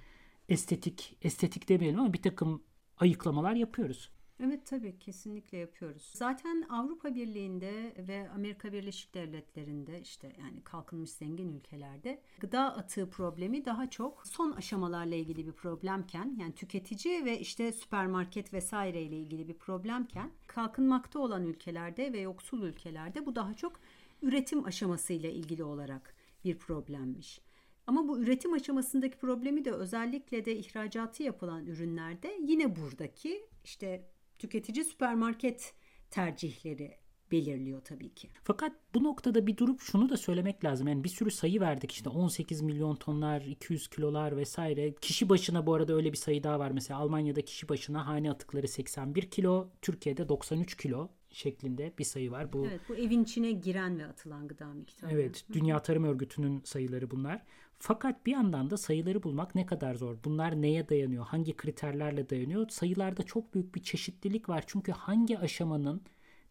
estetik, 0.48 1.16
estetik 1.22 1.68
demeyelim 1.68 2.00
ama 2.00 2.12
bir 2.12 2.22
takım 2.22 2.62
ayıklamalar 2.98 3.54
yapıyoruz. 3.54 4.10
Evet 4.40 4.66
tabii 4.66 4.98
kesinlikle 4.98 5.58
yapıyoruz. 5.58 6.10
Zaten 6.14 6.66
Avrupa 6.68 7.14
Birliği'nde 7.14 7.94
ve 8.08 8.30
Amerika 8.30 8.72
Birleşik 8.72 9.14
Devletleri'nde 9.14 10.00
işte 10.00 10.32
yani 10.38 10.60
kalkınmış 10.64 11.10
zengin 11.10 11.52
ülkelerde 11.52 12.22
gıda 12.40 12.76
atığı 12.76 13.10
problemi 13.10 13.64
daha 13.64 13.90
çok 13.90 14.26
son 14.26 14.52
aşamalarla 14.52 15.14
ilgili 15.14 15.46
bir 15.46 15.52
problemken 15.52 16.36
yani 16.40 16.54
tüketici 16.54 17.24
ve 17.24 17.40
işte 17.40 17.72
süpermarket 17.72 18.52
vesaire 18.52 19.02
ile 19.02 19.16
ilgili 19.16 19.48
bir 19.48 19.54
problemken 19.54 20.30
kalkınmakta 20.46 21.18
olan 21.18 21.44
ülkelerde 21.44 22.12
ve 22.12 22.20
yoksul 22.20 22.62
ülkelerde 22.62 23.26
bu 23.26 23.34
daha 23.36 23.54
çok 23.54 23.80
üretim 24.22 24.64
aşamasıyla 24.64 25.30
ilgili 25.30 25.64
olarak 25.64 26.14
bir 26.44 26.58
problemmiş. 26.58 27.40
Ama 27.86 28.08
bu 28.08 28.18
üretim 28.18 28.52
aşamasındaki 28.52 29.18
problemi 29.18 29.64
de 29.64 29.72
özellikle 29.72 30.44
de 30.44 30.56
ihracatı 30.56 31.22
yapılan 31.22 31.66
ürünlerde 31.66 32.38
yine 32.42 32.76
buradaki 32.76 33.46
işte 33.64 34.08
tüketici 34.38 34.84
süpermarket 34.84 35.74
tercihleri 36.10 36.96
belirliyor 37.32 37.84
tabii 37.84 38.14
ki. 38.14 38.28
Fakat 38.44 38.72
bu 38.94 39.04
noktada 39.04 39.46
bir 39.46 39.56
durup 39.56 39.80
şunu 39.80 40.08
da 40.08 40.16
söylemek 40.16 40.64
lazım. 40.64 40.88
Yani 40.88 41.04
bir 41.04 41.08
sürü 41.08 41.30
sayı 41.30 41.60
verdik 41.60 41.92
işte 41.92 42.08
18 42.08 42.62
milyon 42.62 42.96
tonlar, 42.96 43.40
200 43.40 43.88
kilolar 43.88 44.36
vesaire. 44.36 44.94
Kişi 44.94 45.28
başına 45.28 45.66
bu 45.66 45.74
arada 45.74 45.94
öyle 45.94 46.12
bir 46.12 46.16
sayı 46.16 46.42
daha 46.42 46.58
var. 46.58 46.70
Mesela 46.70 47.00
Almanya'da 47.00 47.40
kişi 47.40 47.68
başına 47.68 48.06
hane 48.06 48.30
atıkları 48.30 48.68
81 48.68 49.30
kilo, 49.30 49.68
Türkiye'de 49.82 50.28
93 50.28 50.76
kilo 50.76 51.08
şeklinde 51.36 51.92
bir 51.98 52.04
sayı 52.04 52.30
var. 52.30 52.52
Bu 52.52 52.66
Evet, 52.66 52.80
bu 52.88 52.96
evin 52.96 53.22
içine 53.22 53.52
giren 53.52 53.98
ve 53.98 54.06
atılan 54.06 54.48
gıda 54.48 54.66
miktarı. 54.66 55.12
Evet, 55.12 55.44
Dünya 55.52 55.82
Tarım 55.82 56.04
Örgütü'nün 56.04 56.60
sayıları 56.64 57.10
bunlar. 57.10 57.42
Fakat 57.78 58.26
bir 58.26 58.32
yandan 58.32 58.70
da 58.70 58.76
sayıları 58.76 59.22
bulmak 59.22 59.54
ne 59.54 59.66
kadar 59.66 59.94
zor. 59.94 60.16
Bunlar 60.24 60.62
neye 60.62 60.88
dayanıyor? 60.88 61.26
Hangi 61.26 61.56
kriterlerle 61.56 62.30
dayanıyor? 62.30 62.68
Sayılarda 62.68 63.22
çok 63.22 63.54
büyük 63.54 63.74
bir 63.74 63.82
çeşitlilik 63.82 64.48
var. 64.48 64.64
Çünkü 64.66 64.92
hangi 64.92 65.38
aşamanın 65.38 66.02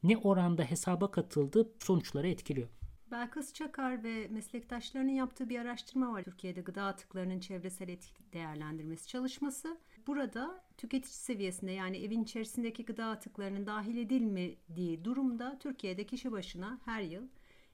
ne 0.03 0.17
oranda 0.17 0.63
hesaba 0.63 1.11
katıldığı 1.11 1.71
sonuçları 1.79 2.27
etkiliyor. 2.27 2.67
Belkıs 3.11 3.53
Çakar 3.53 4.03
ve 4.03 4.27
meslektaşlarının 4.27 5.11
yaptığı 5.11 5.49
bir 5.49 5.59
araştırma 5.59 6.13
var. 6.13 6.23
Türkiye'de 6.23 6.61
gıda 6.61 6.83
atıklarının 6.83 7.39
çevresel 7.39 7.89
etki 7.89 8.13
değerlendirmesi 8.33 9.07
çalışması. 9.07 9.77
Burada 10.07 10.63
tüketici 10.77 11.13
seviyesinde 11.13 11.71
yani 11.71 11.97
evin 11.97 12.23
içerisindeki 12.23 12.85
gıda 12.85 13.05
atıklarının 13.05 13.65
dahil 13.65 13.97
edilmediği 13.97 15.03
durumda 15.03 15.59
Türkiye'de 15.59 16.05
kişi 16.05 16.31
başına 16.31 16.79
her 16.85 17.01
yıl 17.01 17.27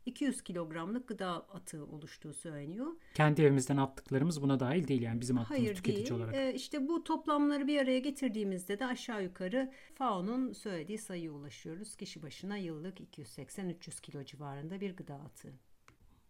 200 0.06 0.42
kilogramlık 0.42 1.08
gıda 1.08 1.30
atığı 1.30 1.86
oluştuğu 1.86 2.34
söyleniyor. 2.34 2.88
Kendi 3.14 3.42
evimizden 3.42 3.78
attıklarımız 3.78 4.42
buna 4.42 4.60
dahil 4.60 4.88
değil 4.88 5.02
yani 5.02 5.22
bizim 5.22 5.38
attığımız 5.38 5.60
Hayır 5.60 5.76
tüketici 5.76 6.06
değil. 6.06 6.12
olarak. 6.20 6.36
Ee, 6.36 6.54
işte 6.54 6.88
bu 6.88 7.04
toplamları 7.04 7.68
bir 7.68 7.80
araya 7.80 8.00
getirdiğimizde 8.00 8.80
de 8.80 8.86
aşağı 8.86 9.24
yukarı 9.24 9.72
FAO'nun 9.96 10.54
söylediği 10.54 10.98
sayıya 10.98 11.32
ulaşıyoruz. 11.32 11.96
Kişi 11.96 12.22
başına 12.22 12.58
yıllık 12.58 13.00
280-300 13.00 14.02
kilo 14.02 14.24
civarında 14.24 14.82
bir 14.82 14.96
gıda 14.96 15.16
atığı. 15.16 15.54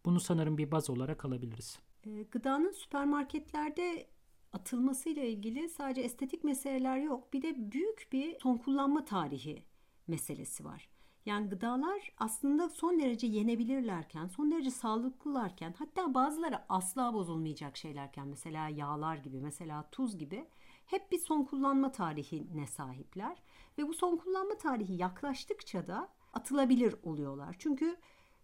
Bunu 0.05 0.19
sanırım 0.19 0.57
bir 0.57 0.71
baz 0.71 0.89
olarak 0.89 1.25
alabiliriz. 1.25 1.79
Ee, 2.05 2.23
gıdanın 2.31 2.71
süpermarketlerde 2.71 4.07
atılmasıyla 4.53 5.23
ilgili 5.23 5.69
sadece 5.69 6.01
estetik 6.01 6.43
meseleler 6.43 6.97
yok. 6.97 7.33
Bir 7.33 7.41
de 7.41 7.71
büyük 7.71 8.07
bir 8.11 8.39
son 8.39 8.57
kullanma 8.57 9.05
tarihi 9.05 9.63
meselesi 10.07 10.65
var. 10.65 10.89
Yani 11.25 11.49
gıdalar 11.49 12.13
aslında 12.17 12.69
son 12.69 12.99
derece 12.99 13.27
yenebilirlerken, 13.27 14.27
son 14.27 14.51
derece 14.51 14.71
sağlıklılarken, 14.71 15.73
hatta 15.79 16.13
bazıları 16.13 16.59
asla 16.69 17.13
bozulmayacak 17.13 17.77
şeylerken, 17.77 18.27
mesela 18.27 18.69
yağlar 18.69 19.15
gibi, 19.15 19.41
mesela 19.41 19.89
tuz 19.91 20.17
gibi 20.17 20.45
hep 20.85 21.11
bir 21.11 21.19
son 21.19 21.43
kullanma 21.43 21.91
tarihine 21.91 22.67
sahipler. 22.67 23.41
Ve 23.77 23.87
bu 23.87 23.93
son 23.93 24.17
kullanma 24.17 24.57
tarihi 24.57 24.93
yaklaştıkça 24.93 25.87
da 25.87 26.09
atılabilir 26.33 26.95
oluyorlar. 27.03 27.55
Çünkü 27.59 27.97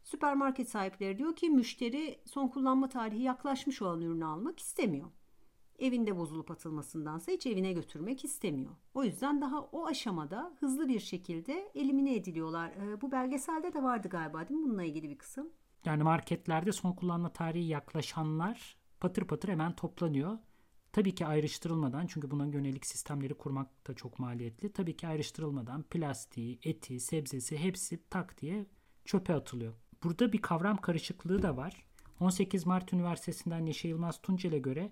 süpermarket 0.04 0.70
sahipleri 0.70 1.18
diyor 1.18 1.36
ki 1.36 1.50
müşteri 1.50 2.20
son 2.26 2.48
kullanma 2.48 2.90
tarihi 2.90 3.22
yaklaşmış 3.24 3.82
olan 3.82 4.02
ürünü 4.02 4.26
almak 4.26 4.60
istemiyor 4.60 5.08
evinde 5.79 6.17
bozulup 6.17 6.51
atılmasındansa 6.51 7.31
hiç 7.31 7.46
evine 7.46 7.74
götürmek 7.74 8.25
istemiyor. 8.25 8.72
O 8.93 9.03
yüzden 9.03 9.41
daha 9.41 9.62
o 9.62 9.86
aşamada 9.86 10.53
hızlı 10.60 10.88
bir 10.88 11.00
şekilde 11.00 11.72
elimine 11.75 12.15
ediliyorlar. 12.15 12.69
E, 12.69 13.01
bu 13.01 13.12
belgeselde 13.12 13.74
de 13.74 13.84
vardı 13.84 14.10
galiba 14.10 14.50
değil 14.50 14.60
mi 14.60 14.65
bununla 14.65 14.84
ilgili 14.84 15.10
bir 15.10 15.17
kısım? 15.17 15.50
Yani 15.86 16.03
marketlerde 16.03 16.72
son 16.72 16.91
kullanma 16.91 17.34
tarihi 17.34 17.67
yaklaşanlar 17.67 18.77
patır 19.00 19.24
patır 19.24 19.50
hemen 19.50 19.75
toplanıyor. 19.75 20.38
Tabii 20.91 21.15
ki 21.15 21.25
ayrıştırılmadan 21.25 22.07
çünkü 22.07 22.31
buna 22.31 22.46
yönelik 22.46 22.86
sistemleri 22.86 23.34
kurmak 23.34 23.88
da 23.88 23.93
çok 23.93 24.19
maliyetli. 24.19 24.74
Tabii 24.74 24.98
ki 24.98 25.07
ayrıştırılmadan 25.07 25.84
plastiği, 25.84 26.60
eti, 26.63 27.00
sebzesi 27.00 27.57
hepsi 27.57 28.10
tak 28.10 28.41
diye 28.41 28.65
çöpe 29.05 29.34
atılıyor. 29.34 29.74
Burada 30.03 30.34
bir 30.34 30.41
kavram 30.41 30.77
karışıklığı 30.77 31.41
da 31.41 31.57
var. 31.57 31.86
18 32.19 32.65
Mart 32.65 32.93
Üniversitesi'nden 32.93 33.65
Neşe 33.65 33.88
Yılmaz 33.88 34.22
Tuncel'e 34.22 34.60
göre 34.60 34.91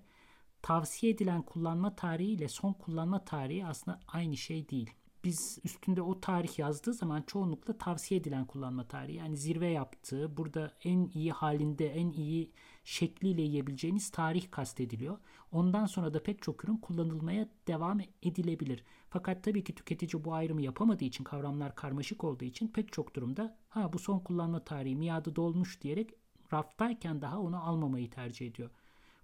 tavsiye 0.65 1.11
edilen 1.11 1.41
kullanma 1.41 1.95
tarihi 1.95 2.31
ile 2.31 2.47
son 2.47 2.73
kullanma 2.73 3.25
tarihi 3.25 3.65
aslında 3.65 3.99
aynı 4.07 4.37
şey 4.37 4.69
değil. 4.69 4.89
Biz 5.23 5.59
üstünde 5.63 6.01
o 6.01 6.21
tarih 6.21 6.59
yazdığı 6.59 6.93
zaman 6.93 7.21
çoğunlukla 7.21 7.77
tavsiye 7.77 8.19
edilen 8.19 8.45
kullanma 8.45 8.87
tarihi 8.87 9.17
yani 9.17 9.37
zirve 9.37 9.67
yaptığı, 9.67 10.37
burada 10.37 10.71
en 10.83 11.09
iyi 11.13 11.31
halinde, 11.31 11.87
en 11.87 12.11
iyi 12.11 12.51
şekliyle 12.83 13.41
yiyebileceğiniz 13.41 14.09
tarih 14.09 14.51
kastediliyor. 14.51 15.17
Ondan 15.51 15.85
sonra 15.85 16.13
da 16.13 16.23
pek 16.23 16.41
çok 16.41 16.63
ürün 16.63 16.77
kullanılmaya 16.77 17.49
devam 17.67 17.99
edilebilir. 18.23 18.83
Fakat 19.09 19.43
tabii 19.43 19.63
ki 19.63 19.75
tüketici 19.75 20.23
bu 20.23 20.33
ayrımı 20.33 20.61
yapamadığı 20.61 21.05
için, 21.05 21.23
kavramlar 21.23 21.75
karmaşık 21.75 22.23
olduğu 22.23 22.45
için 22.45 22.67
pek 22.67 22.91
çok 22.91 23.15
durumda 23.15 23.57
ha 23.69 23.93
bu 23.93 23.99
son 23.99 24.19
kullanma 24.19 24.63
tarihi 24.63 24.95
miadı 24.95 25.35
dolmuş 25.35 25.81
diyerek 25.81 26.09
raftayken 26.53 27.21
daha 27.21 27.39
onu 27.39 27.63
almamayı 27.63 28.09
tercih 28.09 28.47
ediyor. 28.47 28.69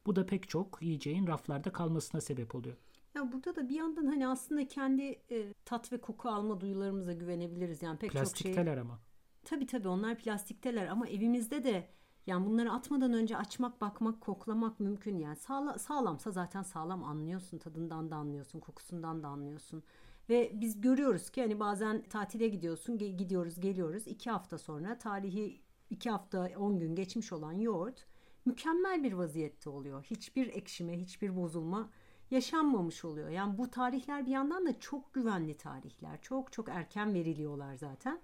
Bu 0.06 0.16
da 0.16 0.26
pek 0.26 0.50
çok 0.50 0.82
yiyeceğin 0.82 1.28
raflarda 1.28 1.72
kalmasına 1.72 2.22
sebep 2.22 2.56
oluyor. 2.56 2.78
Ya 3.16 3.32
burada 3.32 3.56
da 3.56 3.70
bir 3.70 3.76
yandan 3.76 4.06
hani 4.06 4.28
aslında 4.28 4.68
kendi 4.68 5.04
e, 5.32 5.54
tat 5.66 5.92
ve 5.92 6.02
koku 6.02 6.30
alma 6.30 6.62
duyularımıza 6.62 7.14
güvenebiliriz. 7.14 7.82
Yani 7.82 7.98
pek 7.98 8.12
çok 8.12 8.38
şey. 8.38 8.80
ama. 8.80 9.00
Tabii 9.46 9.66
tabii 9.66 9.88
onlar 9.88 10.18
plastikteler 10.18 10.88
ama 10.88 11.08
evimizde 11.08 11.64
de 11.64 11.88
yani 12.28 12.46
bunları 12.46 12.72
atmadan 12.72 13.14
önce 13.14 13.38
açmak, 13.38 13.82
bakmak, 13.82 14.22
koklamak 14.22 14.80
mümkün 14.80 15.20
yani. 15.20 15.36
Sağla, 15.36 15.80
sağlamsa 15.80 16.32
zaten 16.32 16.64
sağlam 16.64 17.04
anlıyorsun. 17.04 17.58
Tadından 17.58 18.12
da 18.12 18.16
anlıyorsun, 18.16 18.60
kokusundan 18.60 19.24
da 19.24 19.28
anlıyorsun. 19.28 19.84
Ve 20.30 20.52
biz 20.54 20.82
görüyoruz 20.82 21.30
ki 21.30 21.42
hani 21.42 21.60
bazen 21.60 22.04
tatile 22.04 22.48
gidiyorsun, 22.48 22.98
gidiyoruz, 22.98 23.60
geliyoruz. 23.60 24.08
iki 24.08 24.32
hafta 24.32 24.58
sonra 24.58 24.98
tarihi 24.98 25.62
iki 25.90 26.10
hafta 26.10 26.50
on 26.58 26.80
gün 26.80 26.96
geçmiş 26.96 27.34
olan 27.34 27.54
yoğurt 27.54 28.06
mükemmel 28.46 29.04
bir 29.04 29.14
vaziyette 29.14 29.70
oluyor. 29.70 30.04
Hiçbir 30.04 30.48
ekşime, 30.48 30.98
hiçbir 30.98 31.36
bozulma 31.36 31.90
yaşanmamış 32.32 33.06
oluyor. 33.06 33.30
Yani 33.30 33.58
bu 33.58 33.72
tarihler 33.72 34.26
bir 34.26 34.32
yandan 34.32 34.66
da 34.66 34.80
çok 34.80 35.14
güvenli 35.14 35.58
tarihler. 35.58 36.22
Çok 36.22 36.52
çok 36.52 36.70
erken 36.70 37.14
veriliyorlar 37.14 37.76
zaten. 37.76 38.22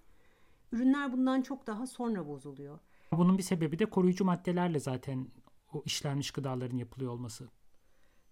Ürünler 0.71 1.13
bundan 1.13 1.41
çok 1.41 1.67
daha 1.67 1.87
sonra 1.87 2.27
bozuluyor. 2.27 2.79
Bunun 3.11 3.37
bir 3.37 3.43
sebebi 3.43 3.79
de 3.79 3.85
koruyucu 3.85 4.25
maddelerle 4.25 4.79
zaten 4.79 5.27
o 5.73 5.83
işlenmiş 5.85 6.31
gıdaların 6.31 6.77
yapılıyor 6.77 7.11
olması. 7.11 7.49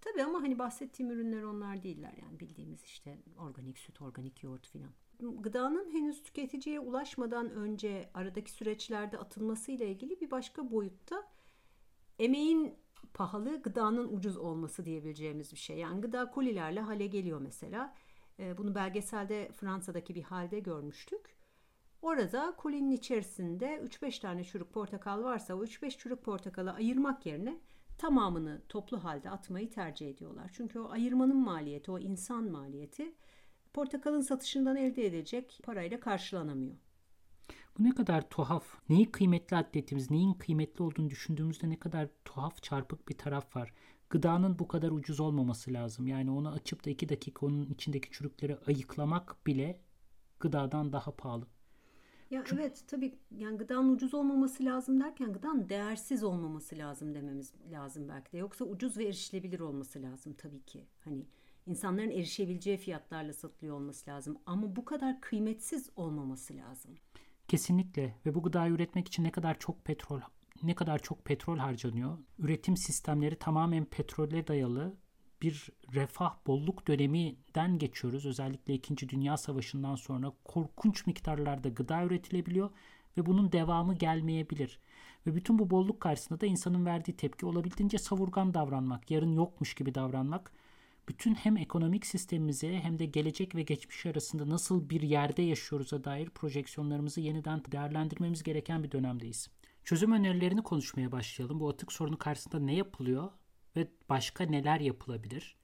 Tabii 0.02 0.24
ama 0.24 0.42
hani 0.42 0.60
bahsettiğim 0.60 1.12
ürünler 1.12 1.44
onlar 1.44 1.84
değiller. 1.84 2.14
Yani 2.22 2.40
bildiğimiz 2.40 2.84
işte 2.84 3.18
organik 3.38 3.78
süt, 3.78 4.02
organik 4.02 4.44
yoğurt 4.44 4.68
filan. 4.68 4.90
Gıdanın 5.20 5.92
henüz 5.92 6.24
tüketiciye 6.24 6.80
ulaşmadan 6.80 7.50
önce 7.50 8.10
aradaki 8.14 8.52
süreçlerde 8.52 9.18
atılması 9.18 9.72
ile 9.72 9.92
ilgili 9.92 10.22
bir 10.22 10.32
başka 10.32 10.72
boyutta 10.72 11.28
emeğin 12.20 12.76
pahalı, 13.14 13.62
gıdanın 13.62 14.18
ucuz 14.18 14.38
olması 14.38 14.86
diyebileceğimiz 14.86 15.52
bir 15.52 15.58
şey. 15.58 15.78
Yani 15.78 16.02
gıda 16.02 16.32
kolilerle 16.32 16.80
hale 16.80 17.08
geliyor 17.08 17.42
mesela. 17.42 17.94
Ee, 18.40 18.58
bunu 18.58 18.76
belgeselde 18.76 19.52
Fransa'daki 19.52 20.16
bir 20.16 20.24
halde 20.24 20.60
görmüştük. 20.60 21.36
Orada 22.02 22.56
kolinin 22.58 22.92
içerisinde 22.92 23.82
3-5 23.84 24.22
tane 24.22 24.44
çürük 24.44 24.74
portakal 24.74 25.24
varsa 25.24 25.56
o 25.56 25.64
3-5 25.64 25.98
çürük 25.98 26.24
portakalı 26.24 26.72
ayırmak 26.72 27.26
yerine 27.26 27.60
tamamını 27.98 28.62
toplu 28.70 29.04
halde 29.04 29.30
atmayı 29.30 29.70
tercih 29.70 30.10
ediyorlar. 30.10 30.52
Çünkü 30.54 30.80
o 30.80 30.90
ayırmanın 30.90 31.38
maliyeti, 31.38 31.92
o 31.92 32.00
insan 32.00 32.52
maliyeti 32.52 33.16
portakalın 33.74 34.22
satışından 34.22 34.76
elde 34.76 35.06
edilecek 35.06 35.60
parayla 35.64 36.00
karşılanamıyor. 36.00 36.76
Bu 37.80 37.84
ne 37.84 37.96
kadar 37.96 38.30
tuhaf. 38.30 38.64
Neyi 38.90 39.12
kıymetli 39.12 39.58
atletimiz, 39.58 40.12
neyin 40.12 40.34
kıymetli 40.34 40.84
olduğunu 40.84 41.10
düşündüğümüzde 41.10 41.70
ne 41.70 41.80
kadar 41.80 42.08
tuhaf 42.26 42.64
çarpık 42.64 43.10
bir 43.10 43.18
taraf 43.18 43.56
var. 43.56 43.74
Gıdanın 44.10 44.60
bu 44.60 44.68
kadar 44.68 44.92
ucuz 44.92 45.20
olmaması 45.20 45.74
lazım. 45.74 46.08
Yani 46.08 46.32
onu 46.32 46.50
açıp 46.50 46.86
da 46.86 46.90
iki 46.90 47.10
dakika 47.10 47.46
onun 47.46 47.66
içindeki 47.66 48.12
çürükleri 48.12 48.58
ayıklamak 48.68 49.48
bile 49.48 49.80
gıdadan 50.40 50.94
daha 50.94 51.12
pahalı. 51.12 51.48
Ya 52.32 52.44
Çünkü... 52.46 52.62
evet 52.62 52.84
tabii 52.88 53.20
yani 53.32 53.58
gıdanın 53.58 53.96
ucuz 53.96 54.14
olmaması 54.14 54.66
lazım 54.66 55.00
derken 55.00 55.34
gıdanın 55.34 55.70
değersiz 55.70 56.24
olmaması 56.24 56.78
lazım 56.78 57.16
dememiz 57.16 57.54
lazım 57.72 58.08
belki 58.10 58.32
de. 58.32 58.38
Yoksa 58.38 58.66
ucuz 58.66 58.98
ve 58.98 59.06
erişilebilir 59.06 59.60
olması 59.60 60.02
lazım 60.02 60.34
tabii 60.34 60.62
ki. 60.62 60.86
Hani 61.04 61.26
insanların 61.66 62.12
erişebileceği 62.12 62.78
fiyatlarla 62.78 63.34
satılıyor 63.34 63.76
olması 63.76 64.10
lazım. 64.10 64.38
Ama 64.46 64.76
bu 64.76 64.86
kadar 64.86 65.22
kıymetsiz 65.22 65.90
olmaması 65.96 66.56
lazım. 66.56 66.96
Kesinlikle 67.48 68.16
ve 68.26 68.36
bu 68.36 68.44
gıdayı 68.44 68.74
üretmek 68.74 69.08
için 69.08 69.24
ne 69.24 69.32
kadar 69.32 69.60
çok 69.60 69.86
petrol 69.86 70.22
ne 70.64 70.76
kadar 70.76 71.00
çok 71.00 71.26
petrol 71.26 71.58
harcanıyor. 71.58 72.18
Üretim 72.40 72.78
sistemleri 72.78 73.36
tamamen 73.36 73.86
petrole 73.86 74.48
dayalı 74.48 74.96
bir 75.42 75.70
refah 75.94 76.36
bolluk 76.48 76.88
döneminden 76.88 77.78
geçiyoruz. 77.78 78.26
Özellikle 78.26 78.74
2. 78.74 79.10
Dünya 79.10 79.38
Savaşı'ndan 79.38 79.96
sonra 79.96 80.32
korkunç 80.46 81.08
miktarlarda 81.08 81.70
gıda 81.70 82.04
üretilebiliyor 82.04 82.70
ve 83.18 83.26
bunun 83.26 83.52
devamı 83.52 83.96
gelmeyebilir. 83.96 84.80
Ve 85.28 85.36
bütün 85.36 85.60
bu 85.60 85.70
bolluk 85.70 86.00
karşısında 86.00 86.42
da 86.42 86.46
insanın 86.46 86.86
verdiği 86.86 87.18
tepki 87.18 87.46
olabildiğince 87.46 87.98
savurgan 87.98 88.54
davranmak, 88.54 89.12
yarın 89.12 89.32
yokmuş 89.32 89.74
gibi 89.74 89.96
davranmak 89.96 90.52
bütün 91.10 91.36
hem 91.36 91.58
ekonomik 91.58 92.06
sistemimize 92.06 92.80
hem 92.80 93.00
de 93.00 93.06
gelecek 93.06 93.56
ve 93.56 93.62
geçmiş 93.62 94.06
arasında 94.06 94.50
nasıl 94.50 94.90
bir 94.90 95.02
yerde 95.02 95.42
yaşıyoruz'a 95.42 96.04
dair 96.04 96.30
projeksiyonlarımızı 96.30 97.22
yeniden 97.22 97.62
değerlendirmemiz 97.72 98.44
gereken 98.44 98.84
bir 98.84 98.92
dönemdeyiz. 98.92 99.50
Çözüm 99.84 100.12
önerilerini 100.12 100.64
konuşmaya 100.64 101.12
başlayalım. 101.12 101.60
Bu 101.60 101.70
atık 101.70 101.92
sorunu 101.92 102.18
karşısında 102.18 102.60
ne 102.60 102.76
yapılıyor 102.76 103.32
ve 103.76 103.88
başka 104.10 104.44
neler 104.44 104.80
yapılabilir? 104.80 105.56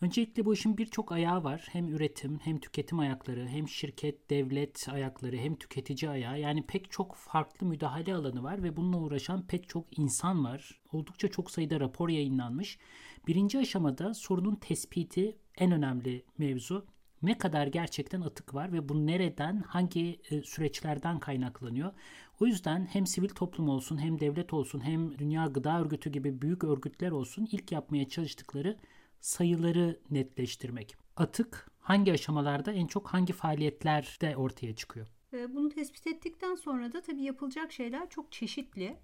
Öncelikle 0.00 0.44
bu 0.44 0.54
işin 0.54 0.78
birçok 0.78 1.12
ayağı 1.12 1.44
var. 1.44 1.68
Hem 1.70 1.88
üretim, 1.88 2.38
hem 2.38 2.58
tüketim 2.58 2.98
ayakları, 2.98 3.48
hem 3.48 3.68
şirket, 3.68 4.30
devlet 4.30 4.88
ayakları, 4.92 5.36
hem 5.36 5.56
tüketici 5.56 6.10
ayağı. 6.10 6.40
Yani 6.40 6.66
pek 6.66 6.90
çok 6.90 7.14
farklı 7.14 7.66
müdahale 7.66 8.14
alanı 8.14 8.42
var 8.42 8.62
ve 8.62 8.76
bununla 8.76 8.98
uğraşan 8.98 9.46
pek 9.46 9.68
çok 9.68 9.98
insan 9.98 10.44
var. 10.44 10.80
Oldukça 10.92 11.28
çok 11.28 11.50
sayıda 11.50 11.80
rapor 11.80 12.08
yayınlanmış 12.08 12.78
Birinci 13.26 13.58
aşamada 13.58 14.14
sorunun 14.14 14.54
tespiti 14.54 15.36
en 15.58 15.72
önemli 15.72 16.24
mevzu. 16.38 16.86
ne 17.22 17.38
kadar 17.38 17.66
gerçekten 17.66 18.20
atık 18.20 18.54
var 18.54 18.72
ve 18.72 18.88
bu 18.88 19.06
nereden, 19.06 19.62
hangi 19.66 20.20
e, 20.30 20.42
süreçlerden 20.42 21.18
kaynaklanıyor. 21.18 21.92
O 22.40 22.46
yüzden 22.46 22.86
hem 22.92 23.06
sivil 23.06 23.28
toplum 23.28 23.68
olsun, 23.68 23.98
hem 23.98 24.20
devlet 24.20 24.52
olsun, 24.52 24.80
hem 24.84 25.18
Dünya 25.18 25.46
Gıda 25.46 25.80
Örgütü 25.80 26.10
gibi 26.10 26.42
büyük 26.42 26.64
örgütler 26.64 27.10
olsun 27.10 27.48
ilk 27.52 27.72
yapmaya 27.72 28.08
çalıştıkları 28.08 28.76
sayıları 29.20 30.00
netleştirmek. 30.10 30.96
Atık 31.16 31.70
hangi 31.78 32.12
aşamalarda 32.12 32.72
en 32.72 32.86
çok 32.86 33.08
hangi 33.08 33.32
faaliyetlerde 33.32 34.36
ortaya 34.36 34.74
çıkıyor? 34.74 35.06
E, 35.32 35.54
bunu 35.54 35.68
tespit 35.68 36.06
ettikten 36.06 36.54
sonra 36.54 36.92
da 36.92 37.02
tabii 37.02 37.22
yapılacak 37.22 37.72
şeyler 37.72 38.10
çok 38.10 38.32
çeşitli. 38.32 38.96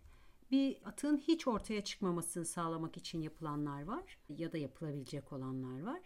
Bir 0.50 0.76
atığın 0.85 1.16
hiç 1.16 1.47
ortaya 1.49 1.85
çıkmamasını 1.85 2.45
sağlamak 2.45 2.97
için 2.97 3.21
yapılanlar 3.23 3.83
var 3.83 4.19
ya 4.28 4.52
da 4.52 4.59
yapılabilecek 4.59 5.33
olanlar 5.33 5.83
var. 5.83 6.00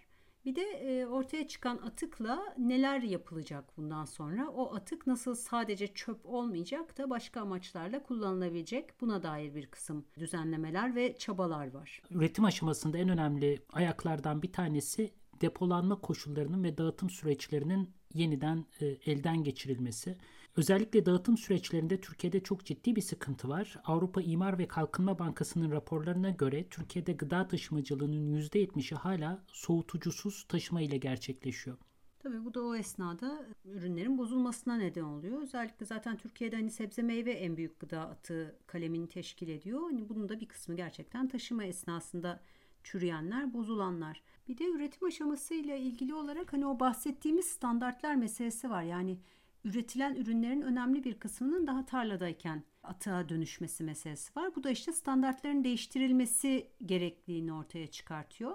Bir 0.46 0.54
de 0.54 0.62
e, 0.62 1.06
ortaya 1.06 1.48
çıkan 1.48 1.76
atıkla 1.76 2.54
neler 2.58 3.02
yapılacak 3.02 3.76
bundan 3.76 4.04
sonra? 4.04 4.48
O 4.48 4.74
atık 4.74 5.06
nasıl 5.06 5.34
sadece 5.34 5.86
çöp 5.86 6.26
olmayacak 6.26 6.98
da 6.98 7.10
başka 7.10 7.40
amaçlarla 7.40 8.02
kullanılabilecek? 8.02 9.00
Buna 9.00 9.22
dair 9.22 9.54
bir 9.54 9.66
kısım 9.66 10.04
düzenlemeler 10.18 10.94
ve 10.94 11.16
çabalar 11.18 11.74
var. 11.74 12.02
Üretim 12.10 12.44
aşamasında 12.44 12.98
en 12.98 13.08
önemli 13.08 13.62
ayaklardan 13.72 14.42
bir 14.42 14.52
tanesi 14.52 15.10
depolanma 15.40 16.00
koşullarının 16.00 16.64
ve 16.64 16.78
dağıtım 16.78 17.10
süreçlerinin 17.10 17.90
yeniden 18.14 18.64
e, 18.80 18.86
elden 18.86 19.44
geçirilmesi. 19.44 20.16
Özellikle 20.56 21.06
dağıtım 21.06 21.38
süreçlerinde 21.38 22.00
Türkiye'de 22.00 22.40
çok 22.40 22.64
ciddi 22.64 22.96
bir 22.96 23.00
sıkıntı 23.00 23.48
var. 23.48 23.80
Avrupa 23.84 24.22
İmar 24.22 24.58
ve 24.58 24.68
Kalkınma 24.68 25.18
Bankası'nın 25.18 25.70
raporlarına 25.70 26.30
göre 26.30 26.68
Türkiye'de 26.68 27.12
gıda 27.12 27.48
taşımacılığının 27.48 28.40
%70'i 28.40 28.96
hala 28.96 29.44
soğutucusuz 29.46 30.44
taşıma 30.48 30.82
ile 30.82 30.96
gerçekleşiyor. 30.96 31.76
Tabii 32.18 32.44
bu 32.44 32.54
da 32.54 32.62
o 32.62 32.74
esnada 32.74 33.46
ürünlerin 33.64 34.18
bozulmasına 34.18 34.76
neden 34.76 35.02
oluyor. 35.02 35.42
Özellikle 35.42 35.86
zaten 35.86 36.16
Türkiye'de 36.16 36.56
hani 36.56 36.70
sebze 36.70 37.02
meyve 37.02 37.32
en 37.32 37.56
büyük 37.56 37.80
gıda 37.80 38.00
atığı 38.00 38.56
kalemini 38.66 39.08
teşkil 39.08 39.48
ediyor. 39.48 39.80
Hani 39.80 40.08
bunun 40.08 40.28
da 40.28 40.40
bir 40.40 40.48
kısmı 40.48 40.76
gerçekten 40.76 41.28
taşıma 41.28 41.64
esnasında 41.64 42.40
çürüyenler, 42.84 43.54
bozulanlar. 43.54 44.22
Bir 44.48 44.58
de 44.58 44.64
üretim 44.64 45.08
aşamasıyla 45.08 45.76
ilgili 45.76 46.14
olarak 46.14 46.52
hani 46.52 46.66
o 46.66 46.80
bahsettiğimiz 46.80 47.46
standartlar 47.46 48.14
meselesi 48.14 48.70
var. 48.70 48.82
Yani 48.82 49.18
üretilen 49.66 50.14
ürünlerin 50.14 50.62
önemli 50.62 51.04
bir 51.04 51.14
kısmının 51.14 51.66
daha 51.66 51.86
tarladayken 51.86 52.62
atığa 52.82 53.28
dönüşmesi 53.28 53.84
meselesi 53.84 54.36
var. 54.36 54.54
Bu 54.56 54.64
da 54.64 54.70
işte 54.70 54.92
standartların 54.92 55.64
değiştirilmesi 55.64 56.70
gerekliliğini 56.86 57.52
ortaya 57.52 57.86
çıkartıyor. 57.86 58.54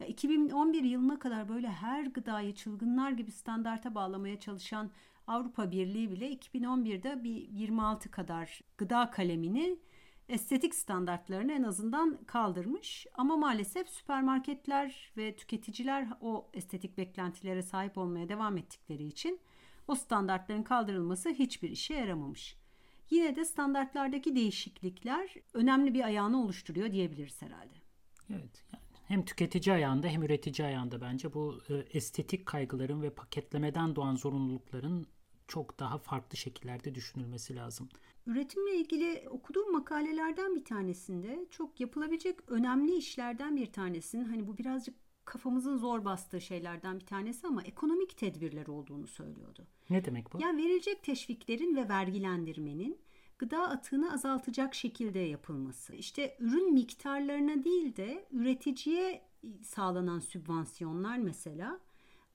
Ya 0.00 0.06
2011 0.06 0.82
yılına 0.82 1.18
kadar 1.18 1.48
böyle 1.48 1.68
her 1.68 2.04
gıdayı 2.04 2.54
çılgınlar 2.54 3.10
gibi 3.10 3.30
standarta 3.30 3.94
bağlamaya 3.94 4.40
çalışan 4.40 4.90
Avrupa 5.26 5.70
Birliği 5.70 6.10
bile 6.10 6.32
2011'de 6.32 7.24
bir 7.24 7.48
26 7.48 8.10
kadar 8.10 8.60
gıda 8.78 9.10
kalemini 9.10 9.78
estetik 10.28 10.74
standartlarını 10.74 11.52
en 11.52 11.62
azından 11.62 12.18
kaldırmış. 12.26 13.06
Ama 13.14 13.36
maalesef 13.36 13.88
süpermarketler 13.88 15.12
ve 15.16 15.36
tüketiciler 15.36 16.08
o 16.20 16.50
estetik 16.52 16.98
beklentilere 16.98 17.62
sahip 17.62 17.98
olmaya 17.98 18.28
devam 18.28 18.58
ettikleri 18.58 19.04
için 19.04 19.40
o 19.88 19.94
standartların 19.94 20.62
kaldırılması 20.62 21.28
hiçbir 21.30 21.70
işe 21.70 21.94
yaramamış. 21.94 22.56
Yine 23.10 23.36
de 23.36 23.44
standartlardaki 23.44 24.36
değişiklikler 24.36 25.34
önemli 25.54 25.94
bir 25.94 26.04
ayağını 26.04 26.42
oluşturuyor 26.42 26.92
diyebiliriz 26.92 27.42
herhalde. 27.42 27.74
Evet. 28.30 28.64
Yani 28.72 28.82
hem 29.04 29.24
tüketici 29.24 29.74
ayağında 29.74 30.06
hem 30.06 30.22
üretici 30.22 30.68
ayağında 30.68 31.00
bence 31.00 31.34
bu 31.34 31.60
e, 31.68 31.74
estetik 31.74 32.46
kaygıların 32.46 33.02
ve 33.02 33.10
paketlemeden 33.10 33.96
doğan 33.96 34.16
zorunlulukların 34.16 35.06
çok 35.48 35.78
daha 35.78 35.98
farklı 35.98 36.36
şekillerde 36.36 36.94
düşünülmesi 36.94 37.56
lazım. 37.56 37.88
Üretimle 38.26 38.76
ilgili 38.76 39.28
okuduğum 39.28 39.72
makalelerden 39.72 40.56
bir 40.56 40.64
tanesinde 40.64 41.46
çok 41.50 41.80
yapılabilecek 41.80 42.50
önemli 42.50 42.96
işlerden 42.96 43.56
bir 43.56 43.72
tanesinin 43.72 44.24
hani 44.24 44.46
bu 44.46 44.58
birazcık 44.58 44.94
kafamızın 45.32 45.76
zor 45.76 46.04
bastığı 46.04 46.40
şeylerden 46.40 47.00
bir 47.00 47.06
tanesi 47.06 47.46
ama 47.46 47.62
ekonomik 47.62 48.16
tedbirler 48.16 48.66
olduğunu 48.66 49.06
söylüyordu. 49.06 49.66
Ne 49.90 50.04
demek 50.04 50.32
bu? 50.32 50.42
Yani 50.42 50.62
verilecek 50.62 51.02
teşviklerin 51.02 51.76
ve 51.76 51.88
vergilendirmenin 51.88 52.98
gıda 53.38 53.68
atığını 53.68 54.12
azaltacak 54.12 54.74
şekilde 54.74 55.18
yapılması. 55.18 55.94
İşte 55.94 56.36
ürün 56.40 56.72
miktarlarına 56.72 57.64
değil 57.64 57.96
de 57.96 58.28
üreticiye 58.32 59.22
sağlanan 59.62 60.18
sübvansiyonlar 60.18 61.18
mesela 61.18 61.80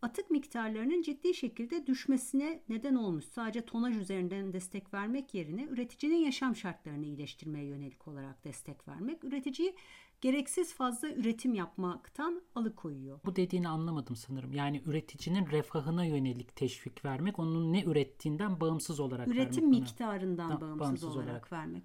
atık 0.01 0.31
miktarlarının 0.31 1.01
ciddi 1.01 1.33
şekilde 1.33 1.87
düşmesine 1.87 2.63
neden 2.69 2.95
olmuş. 2.95 3.25
Sadece 3.25 3.61
tonaj 3.61 3.97
üzerinden 3.97 4.53
destek 4.53 4.93
vermek 4.93 5.33
yerine 5.33 5.63
üreticinin 5.63 6.17
yaşam 6.17 6.55
şartlarını 6.55 7.05
iyileştirmeye 7.05 7.65
yönelik 7.65 8.07
olarak 8.07 8.43
destek 8.43 8.87
vermek 8.87 9.23
üreticiyi 9.23 9.75
gereksiz 10.21 10.73
fazla 10.73 11.09
üretim 11.09 11.53
yapmaktan 11.53 12.41
alıkoyuyor. 12.55 13.19
Bu 13.25 13.35
dediğini 13.35 13.67
anlamadım 13.67 14.15
sanırım. 14.15 14.53
Yani 14.53 14.81
üreticinin 14.85 15.47
refahına 15.47 16.05
yönelik 16.05 16.55
teşvik 16.55 17.05
vermek, 17.05 17.39
onun 17.39 17.73
ne 17.73 17.83
ürettiğinden 17.83 18.59
bağımsız 18.59 18.99
olarak 18.99 19.27
Üretim 19.27 19.37
vermek. 19.37 19.53
Üretim 19.53 19.69
miktarından 19.69 20.51
da, 20.51 20.61
bağımsız, 20.61 20.79
bağımsız 20.79 21.15
olarak, 21.15 21.29
olarak 21.29 21.51
vermek. 21.51 21.83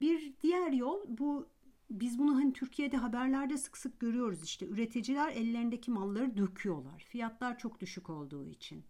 Bir 0.00 0.32
diğer 0.42 0.72
yol 0.72 1.00
bu 1.08 1.46
biz 1.90 2.18
bunu 2.18 2.36
hani 2.36 2.52
Türkiye'de 2.52 2.96
haberlerde 2.96 3.56
sık 3.56 3.78
sık 3.78 4.00
görüyoruz 4.00 4.42
işte 4.42 4.66
üreticiler 4.66 5.32
ellerindeki 5.32 5.90
malları 5.90 6.36
döküyorlar. 6.36 7.04
Fiyatlar 7.08 7.58
çok 7.58 7.80
düşük 7.80 8.10
olduğu 8.10 8.46
için 8.46 8.84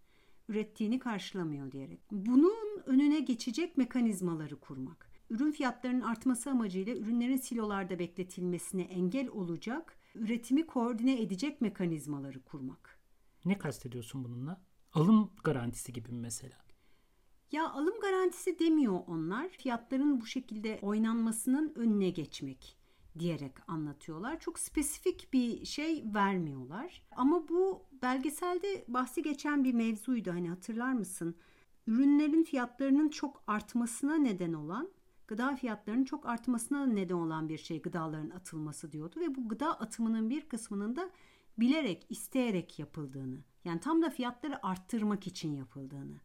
ürettiğini 0.49 0.99
karşılamıyor 0.99 1.71
diyerek. 1.71 1.99
Bunun 2.11 2.81
önüne 2.85 3.19
geçecek 3.19 3.77
mekanizmaları 3.77 4.59
kurmak. 4.59 5.10
Ürün 5.31 5.51
fiyatlarının 5.51 6.01
artması 6.01 6.49
amacıyla 6.49 6.95
ürünlerin 6.95 7.37
silolarda 7.37 7.99
bekletilmesine 7.99 8.81
engel 8.81 9.29
olacak, 9.29 9.97
üretimi 10.15 10.67
koordine 10.67 11.21
edecek 11.21 11.61
mekanizmaları 11.61 12.43
kurmak. 12.43 12.99
Ne 13.45 13.57
kastediyorsun 13.57 14.23
bununla? 14.23 14.61
Alım 14.93 15.31
garantisi 15.43 15.93
gibi 15.93 16.11
mi 16.11 16.19
mesela? 16.19 16.57
Ya 17.51 17.69
alım 17.69 17.99
garantisi 18.01 18.59
demiyor 18.59 18.99
onlar. 19.07 19.49
Fiyatların 19.49 20.21
bu 20.21 20.25
şekilde 20.25 20.79
oynanmasının 20.81 21.73
önüne 21.75 22.09
geçmek 22.09 22.77
diyerek 23.19 23.69
anlatıyorlar. 23.69 24.39
Çok 24.39 24.59
spesifik 24.59 25.33
bir 25.33 25.65
şey 25.65 26.03
vermiyorlar. 26.13 27.03
Ama 27.11 27.49
bu 27.49 27.85
belgeselde 28.01 28.85
bahsi 28.87 29.23
geçen 29.23 29.63
bir 29.63 29.73
mevzuydu. 29.73 30.31
Hani 30.31 30.49
hatırlar 30.49 30.93
mısın? 30.93 31.35
Ürünlerin 31.87 32.43
fiyatlarının 32.43 33.09
çok 33.09 33.43
artmasına 33.47 34.15
neden 34.15 34.53
olan 34.53 34.89
gıda 35.31 35.55
fiyatlarının 35.55 36.03
çok 36.03 36.25
artmasına 36.25 36.85
neden 36.85 37.15
olan 37.15 37.49
bir 37.49 37.57
şey 37.57 37.81
gıdaların 37.81 38.29
atılması 38.29 38.91
diyordu 38.91 39.19
ve 39.19 39.35
bu 39.35 39.49
gıda 39.49 39.79
atımının 39.79 40.29
bir 40.29 40.49
kısmının 40.49 40.95
da 40.95 41.09
bilerek, 41.59 42.05
isteyerek 42.09 42.79
yapıldığını, 42.79 43.37
yani 43.65 43.79
tam 43.79 44.01
da 44.01 44.09
fiyatları 44.09 44.65
arttırmak 44.65 45.27
için 45.27 45.53
yapıldığını 45.55 46.19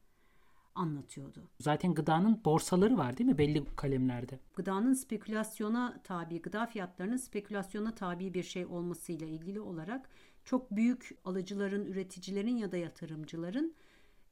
anlatıyordu. 0.75 1.49
Zaten 1.61 1.95
gıdanın 1.95 2.45
borsaları 2.45 2.99
var 2.99 3.19
değil 3.19 3.31
mi 3.31 3.39
belli 3.39 3.65
kalemlerde? 3.77 4.41
Gıdanın 4.57 4.93
spekülasyona 4.93 6.01
tabi, 6.05 6.43
gıda 6.43 6.67
fiyatlarının 6.67 7.17
spekülasyona 7.17 7.95
tabi 7.95 8.35
bir 8.35 8.43
şey 8.43 8.67
olmasıyla 8.67 9.27
ilgili 9.27 9.61
olarak 9.61 10.09
çok 10.45 10.71
büyük 10.71 11.19
alıcıların, 11.25 11.85
üreticilerin 11.85 12.57
ya 12.57 12.73
da 12.73 12.77
yatırımcıların 12.77 13.75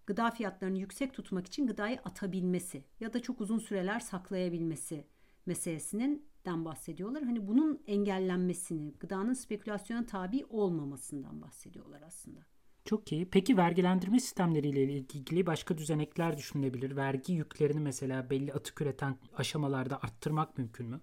gıda 0.06 0.30
fiyatlarını 0.30 0.78
yüksek 0.78 1.14
tutmak 1.14 1.46
için 1.46 1.66
gıdayı 1.66 1.98
atabilmesi 2.04 2.84
ya 3.00 3.12
da 3.12 3.22
çok 3.22 3.40
uzun 3.40 3.58
süreler 3.58 4.00
saklayabilmesi 4.00 5.06
meselesinin 5.46 6.26
den 6.44 6.64
bahsediyorlar. 6.64 7.22
Hani 7.22 7.46
bunun 7.46 7.82
engellenmesini, 7.86 8.94
gıdanın 9.00 9.32
spekülasyona 9.32 10.06
tabi 10.06 10.44
olmamasından 10.48 11.42
bahsediyorlar 11.42 12.02
aslında. 12.02 12.40
Çok 12.84 13.12
iyi. 13.12 13.30
Peki 13.30 13.56
vergilendirme 13.56 14.20
sistemleriyle 14.20 14.82
ilgili 14.82 15.46
başka 15.46 15.78
düzenekler 15.78 16.36
düşünülebilir. 16.36 16.96
Vergi 16.96 17.32
yüklerini 17.32 17.80
mesela 17.80 18.30
belli 18.30 18.52
atık 18.52 18.80
üreten 18.80 19.16
aşamalarda 19.36 19.96
arttırmak 19.96 20.58
mümkün 20.58 20.86
mü? 20.86 21.00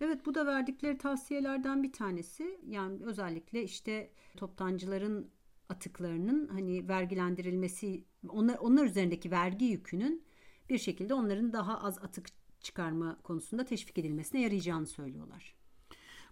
Evet 0.00 0.26
bu 0.26 0.34
da 0.34 0.46
verdikleri 0.46 0.98
tavsiyelerden 0.98 1.82
bir 1.82 1.92
tanesi. 1.92 2.60
Yani 2.66 3.04
özellikle 3.04 3.62
işte 3.62 4.12
toptancıların 4.36 5.30
atıklarının 5.68 6.48
hani 6.48 6.88
vergilendirilmesi 6.88 8.04
onlar 8.28 8.58
onlar 8.58 8.84
üzerindeki 8.84 9.30
vergi 9.30 9.64
yükünün 9.64 10.24
bir 10.68 10.78
şekilde 10.78 11.14
onların 11.14 11.52
daha 11.52 11.80
az 11.80 11.98
atık 11.98 12.26
çıkarma 12.60 13.16
konusunda 13.22 13.64
teşvik 13.64 13.98
edilmesine 13.98 14.40
yarayacağını 14.40 14.86
söylüyorlar. 14.86 15.54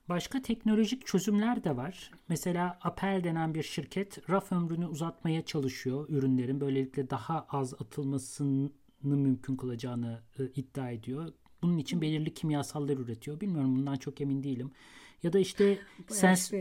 Başka 0.08 0.42
teknolojik 0.42 1.06
çözümler 1.06 1.64
de 1.64 1.76
var. 1.76 2.10
Mesela 2.28 2.78
Apple 2.82 3.24
denen 3.24 3.54
bir 3.54 3.62
şirket 3.62 4.30
raf 4.30 4.52
ömrünü 4.52 4.86
uzatmaya 4.86 5.44
çalışıyor 5.44 6.08
ürünlerin. 6.08 6.60
Böylelikle 6.60 7.10
daha 7.10 7.46
az 7.48 7.74
atılmasını 7.74 8.70
mümkün 9.02 9.56
kılacağını 9.56 10.20
e, 10.38 10.44
iddia 10.44 10.90
ediyor. 10.90 11.32
bunun 11.62 11.78
için 11.78 12.00
belirli 12.00 12.34
kimyasallar 12.34 12.96
üretiyor. 12.96 13.40
Bilmiyorum 13.40 13.76
bundan 13.76 13.96
çok 13.96 14.20
emin 14.20 14.42
değilim. 14.42 14.70
Ya 15.22 15.32
da 15.32 15.38
işte 15.38 15.78
sens 16.08 16.52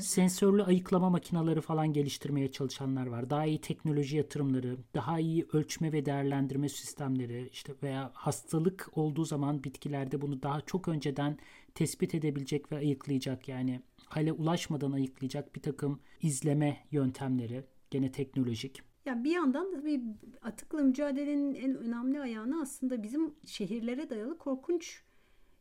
sensörlü 0.00 0.62
ayıklama 0.62 1.10
makineleri 1.10 1.60
falan 1.60 1.92
geliştirmeye 1.92 2.52
çalışanlar 2.52 3.06
var. 3.06 3.30
Daha 3.30 3.46
iyi 3.46 3.60
teknoloji 3.60 4.16
yatırımları, 4.16 4.76
daha 4.94 5.20
iyi 5.20 5.46
ölçme 5.52 5.92
ve 5.92 6.06
değerlendirme 6.06 6.68
sistemleri 6.68 7.48
işte 7.52 7.72
veya 7.82 8.10
hastalık 8.14 8.90
olduğu 8.92 9.24
zaman 9.24 9.64
bitkilerde 9.64 10.20
bunu 10.20 10.42
daha 10.42 10.60
çok 10.60 10.88
önceden 10.88 11.38
tespit 11.74 12.14
edebilecek 12.14 12.72
ve 12.72 12.76
ayıklayacak 12.76 13.48
yani 13.48 13.80
hale 14.06 14.32
ulaşmadan 14.32 14.92
ayıklayacak 14.92 15.54
bir 15.54 15.62
takım 15.62 16.00
izleme 16.22 16.76
yöntemleri 16.90 17.64
gene 17.90 18.12
teknolojik. 18.12 18.82
Ya 19.06 19.24
bir 19.24 19.30
yandan 19.30 19.72
da 19.72 19.84
bir 19.84 20.02
atıkla 20.42 20.82
mücadelenin 20.82 21.54
en 21.54 21.74
önemli 21.74 22.20
ayağını 22.20 22.60
aslında 22.62 23.02
bizim 23.02 23.34
şehirlere 23.46 24.10
dayalı 24.10 24.38
korkunç 24.38 25.02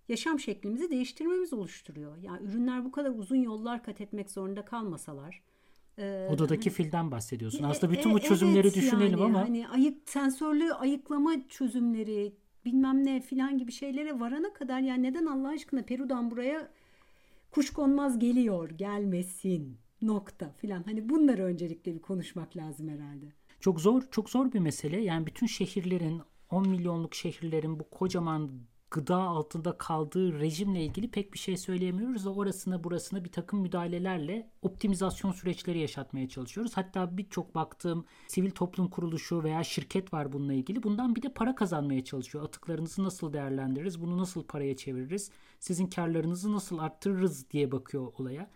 yaşam 0.09 0.39
şeklimizi 0.39 0.89
değiştirmemiz 0.89 1.53
oluşturuyor. 1.53 2.17
Yani 2.17 2.47
ürünler 2.47 2.85
bu 2.85 2.91
kadar 2.91 3.09
uzun 3.09 3.35
yollar 3.35 3.83
kat 3.83 4.01
etmek 4.01 4.31
zorunda 4.31 4.65
kalmasalar. 4.65 5.41
E, 5.97 6.27
Odadaki 6.31 6.69
hani, 6.69 6.75
filden 6.75 7.11
bahsediyorsun. 7.11 7.63
E, 7.63 7.67
Aslında 7.67 7.93
bütün 7.93 8.09
e, 8.09 8.13
bu 8.13 8.19
çözümleri 8.19 8.67
evet, 8.67 8.75
düşünelim 8.75 9.19
yani, 9.19 9.23
ama. 9.23 9.39
Hani 9.39 9.67
ayık 9.67 10.09
sensörlü 10.09 10.73
ayıklama 10.73 11.47
çözümleri 11.49 12.33
bilmem 12.65 13.05
ne 13.05 13.21
filan 13.21 13.57
gibi 13.57 13.71
şeylere 13.71 14.19
varana 14.19 14.53
kadar 14.53 14.79
yani 14.79 15.03
neden 15.03 15.25
Allah 15.25 15.49
aşkına 15.49 15.81
Peru'dan 15.81 16.31
buraya 16.31 16.71
kuş 17.51 17.69
konmaz 17.69 18.19
geliyor 18.19 18.69
gelmesin 18.69 19.77
nokta 20.01 20.49
filan. 20.49 20.83
Hani 20.83 21.09
bunları 21.09 21.43
öncelikle 21.43 21.95
bir 21.95 22.01
konuşmak 22.01 22.57
lazım 22.57 22.89
herhalde. 22.89 23.25
Çok 23.59 23.81
zor, 23.81 24.03
çok 24.11 24.29
zor 24.29 24.53
bir 24.53 24.59
mesele. 24.59 25.01
Yani 25.01 25.25
bütün 25.25 25.47
şehirlerin 25.47 26.21
10 26.51 26.69
milyonluk 26.69 27.15
şehirlerin 27.15 27.79
bu 27.79 27.89
kocaman 27.89 28.51
gıda 28.95 29.17
altında 29.17 29.77
kaldığı 29.77 30.39
rejimle 30.39 30.85
ilgili 30.85 31.11
pek 31.11 31.33
bir 31.33 31.39
şey 31.39 31.57
söyleyemiyoruz. 31.57 32.27
Orasına 32.27 32.83
burasına 32.83 33.25
bir 33.25 33.31
takım 33.31 33.59
müdahalelerle 33.59 34.49
optimizasyon 34.61 35.31
süreçleri 35.31 35.79
yaşatmaya 35.79 36.29
çalışıyoruz. 36.29 36.77
Hatta 36.77 37.17
birçok 37.17 37.55
baktığım 37.55 38.05
sivil 38.27 38.51
toplum 38.51 38.89
kuruluşu 38.89 39.43
veya 39.43 39.63
şirket 39.63 40.13
var 40.13 40.33
bununla 40.33 40.53
ilgili. 40.53 40.83
Bundan 40.83 41.15
bir 41.15 41.21
de 41.21 41.33
para 41.33 41.55
kazanmaya 41.55 42.03
çalışıyor. 42.03 42.45
Atıklarınızı 42.45 43.03
nasıl 43.03 43.33
değerlendiririz? 43.33 44.01
Bunu 44.01 44.17
nasıl 44.17 44.43
paraya 44.43 44.77
çeviririz? 44.77 45.31
Sizin 45.59 45.87
karlarınızı 45.87 46.53
nasıl 46.53 46.77
arttırırız 46.77 47.51
diye 47.51 47.71
bakıyor 47.71 48.13
olaya. 48.19 48.49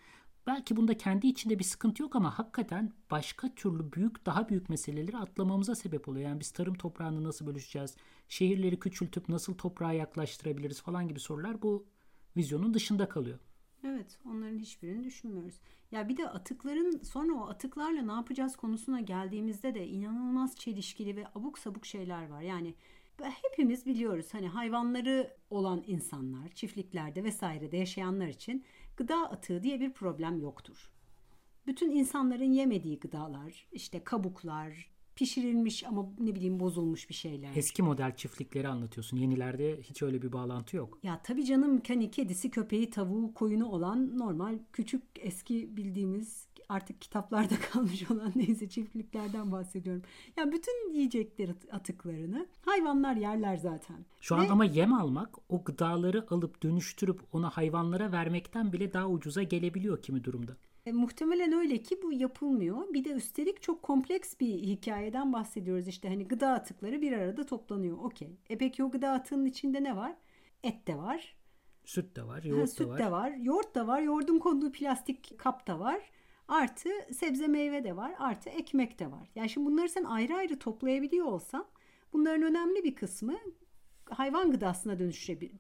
Belki 0.50 0.76
bunda 0.76 0.98
kendi 0.98 1.28
içinde 1.28 1.60
bir 1.60 1.64
sıkıntı 1.64 2.04
yok 2.04 2.16
ama 2.16 2.40
hakikaten 2.40 2.94
başka 3.12 3.56
türlü 3.56 3.94
büyük, 3.94 4.26
daha 4.26 4.50
büyük 4.50 4.70
meseleleri 4.70 5.18
atlamamıza 5.18 5.76
sebep 5.76 6.10
oluyor. 6.10 6.30
Yani 6.30 6.40
biz 6.40 6.52
tarım 6.52 6.74
toprağını 6.74 7.24
nasıl 7.24 7.48
bölüşeceğiz? 7.48 7.96
Şehirleri 8.30 8.80
küçültüp 8.80 9.30
nasıl 9.30 9.54
toprağa 9.54 9.94
yaklaştırabiliriz 9.94 10.82
falan 10.82 11.08
gibi 11.08 11.20
sorular 11.20 11.62
bu 11.62 11.86
vizyonun 12.38 12.74
dışında 12.74 13.10
kalıyor. 13.10 13.40
Evet, 13.84 14.20
onların 14.26 14.58
hiçbirini 14.58 15.04
düşünmüyoruz. 15.04 15.60
Ya 15.92 16.10
bir 16.10 16.18
de 16.18 16.30
atıkların 16.30 17.00
sonra 17.04 17.34
o 17.34 17.50
atıklarla 17.50 18.02
ne 18.02 18.12
yapacağız 18.12 18.56
konusuna 18.56 19.00
geldiğimizde 19.00 19.76
de 19.76 19.88
inanılmaz 19.88 20.56
çelişkili 20.56 21.16
ve 21.16 21.28
abuk 21.36 21.60
sabuk 21.60 21.86
şeyler 21.86 22.30
var. 22.30 22.42
Yani 22.42 22.76
hepimiz 23.22 23.86
biliyoruz 23.86 24.28
hani 24.32 24.48
hayvanları 24.48 25.34
olan 25.50 25.84
insanlar, 25.88 26.50
çiftliklerde 26.50 27.24
vesairede 27.24 27.78
yaşayanlar 27.78 28.28
için 28.28 28.64
gıda 29.00 29.30
atığı 29.32 29.64
diye 29.64 29.80
bir 29.80 29.94
problem 29.94 30.42
yoktur. 30.42 30.92
Bütün 31.68 31.92
insanların 31.92 32.52
yemediği 32.52 33.00
gıdalar, 33.00 33.68
işte 33.72 34.04
kabuklar, 34.04 34.90
pişirilmiş 35.16 35.84
ama 35.84 36.10
ne 36.20 36.36
bileyim 36.36 36.60
bozulmuş 36.60 37.10
bir 37.10 37.14
şeyler. 37.14 37.50
Eski 37.56 37.84
model 37.84 38.16
çiftlikleri 38.16 38.68
anlatıyorsun. 38.68 39.18
Yenilerde 39.18 39.82
hiç 39.82 40.02
öyle 40.02 40.22
bir 40.22 40.32
bağlantı 40.32 40.78
yok. 40.78 41.00
Ya 41.04 41.22
tabii 41.24 41.46
canım 41.46 41.82
hani 41.88 42.12
kedisi, 42.12 42.52
köpeği, 42.52 42.90
tavuğu, 42.90 43.34
koyunu 43.34 43.66
olan 43.66 44.18
normal 44.18 44.60
küçük 44.74 45.04
eski 45.20 45.78
bildiğimiz 45.78 46.48
artık 46.70 47.02
kitaplarda 47.02 47.54
kalmış 47.72 48.12
olan 48.12 48.32
neyse 48.36 48.70
çiftliklerden 48.70 49.52
bahsediyorum. 49.52 50.02
Ya 50.28 50.44
yani 50.44 50.52
bütün 50.52 50.94
yiyecekleri 50.94 51.56
atıklarını 51.72 52.48
hayvanlar 52.66 53.16
yerler 53.16 53.58
zaten. 53.58 54.06
Şu 54.22 54.36
Ve... 54.36 54.40
an 54.40 54.48
ama 54.50 54.66
yem 54.66 54.94
almak 54.94 55.36
o 55.50 55.64
gıdaları 55.64 56.26
alıp 56.30 56.64
dönüştürüp 56.64 57.22
onu 57.34 57.50
hayvanlara 57.50 58.12
vermekten 58.12 58.74
bile 58.74 58.94
daha 58.94 59.10
ucuza 59.10 59.44
gelebiliyor 59.44 60.02
kimi 60.02 60.24
durumda. 60.24 60.58
E, 60.86 60.92
muhtemelen 60.92 61.54
öyle 61.54 61.82
ki 61.82 62.00
bu 62.04 62.14
yapılmıyor. 62.14 62.94
Bir 62.94 63.06
de 63.06 63.10
üstelik 63.10 63.62
çok 63.62 63.84
kompleks 63.84 64.40
bir 64.40 64.54
hikayeden 64.54 65.34
bahsediyoruz. 65.34 65.88
İşte 65.88 66.10
hani 66.10 66.28
gıda 66.28 66.50
atıkları 66.50 67.02
bir 67.02 67.12
arada 67.12 67.46
toplanıyor. 67.46 67.98
Okey. 67.98 68.38
E 68.50 68.58
peki 68.58 68.84
o 68.84 68.92
gıda 68.92 69.12
atığının 69.12 69.46
içinde 69.46 69.84
ne 69.84 69.96
var? 69.96 70.16
Et 70.64 70.88
de 70.88 70.98
var. 70.98 71.36
Süt 71.86 72.16
de 72.16 72.28
var, 72.28 72.44
yoğurt 72.44 72.62
ha, 72.62 72.68
süt 72.68 72.88
da 72.88 72.92
var. 72.92 73.00
de 73.00 73.12
var, 73.12 73.32
yoğurt 73.32 73.76
da 73.76 73.88
var, 73.88 74.02
yoğurdun 74.02 74.40
konduğu 74.40 74.72
plastik 74.72 75.40
kap 75.40 75.68
da 75.68 75.80
var. 75.80 76.12
Artı 76.50 76.90
sebze 77.14 77.48
meyve 77.48 77.84
de 77.84 77.96
var, 77.96 78.16
artı 78.20 78.50
ekmek 78.50 79.00
de 79.00 79.12
var. 79.12 79.30
Yani 79.36 79.50
şimdi 79.50 79.68
bunları 79.68 79.90
sen 79.90 80.04
ayrı 80.04 80.36
ayrı 80.36 80.60
toplayabiliyor 80.60 81.26
olsan 81.26 81.66
bunların 82.14 82.44
önemli 82.44 82.84
bir 82.84 82.96
kısmı 82.96 83.38
hayvan 84.10 84.52
gıdasına 84.52 85.00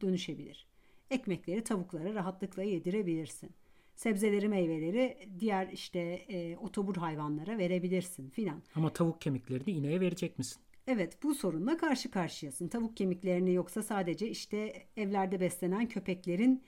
dönüşebilir. 0.01 0.67
Ekmekleri 1.11 1.63
tavuklara 1.63 2.13
rahatlıkla 2.13 2.63
yedirebilirsin 2.63 3.51
sebzeleri 3.99 4.47
meyveleri 4.47 5.29
diğer 5.39 5.67
işte 5.67 5.99
e, 5.99 6.57
otobur 6.57 6.95
hayvanlara 6.95 7.57
verebilirsin 7.57 8.29
filan. 8.29 8.61
Ama 8.75 8.93
tavuk 8.93 9.21
kemiklerini 9.21 9.71
ineğe 9.71 9.99
verecek 9.99 10.37
misin? 10.37 10.61
Evet 10.87 11.23
bu 11.23 11.35
sorunla 11.35 11.77
karşı 11.77 12.11
karşıyasın. 12.11 12.67
Tavuk 12.67 12.97
kemiklerini 12.97 13.53
yoksa 13.53 13.83
sadece 13.83 14.29
işte 14.29 14.73
evlerde 14.97 15.39
beslenen 15.39 15.87
köpeklerin 15.87 16.63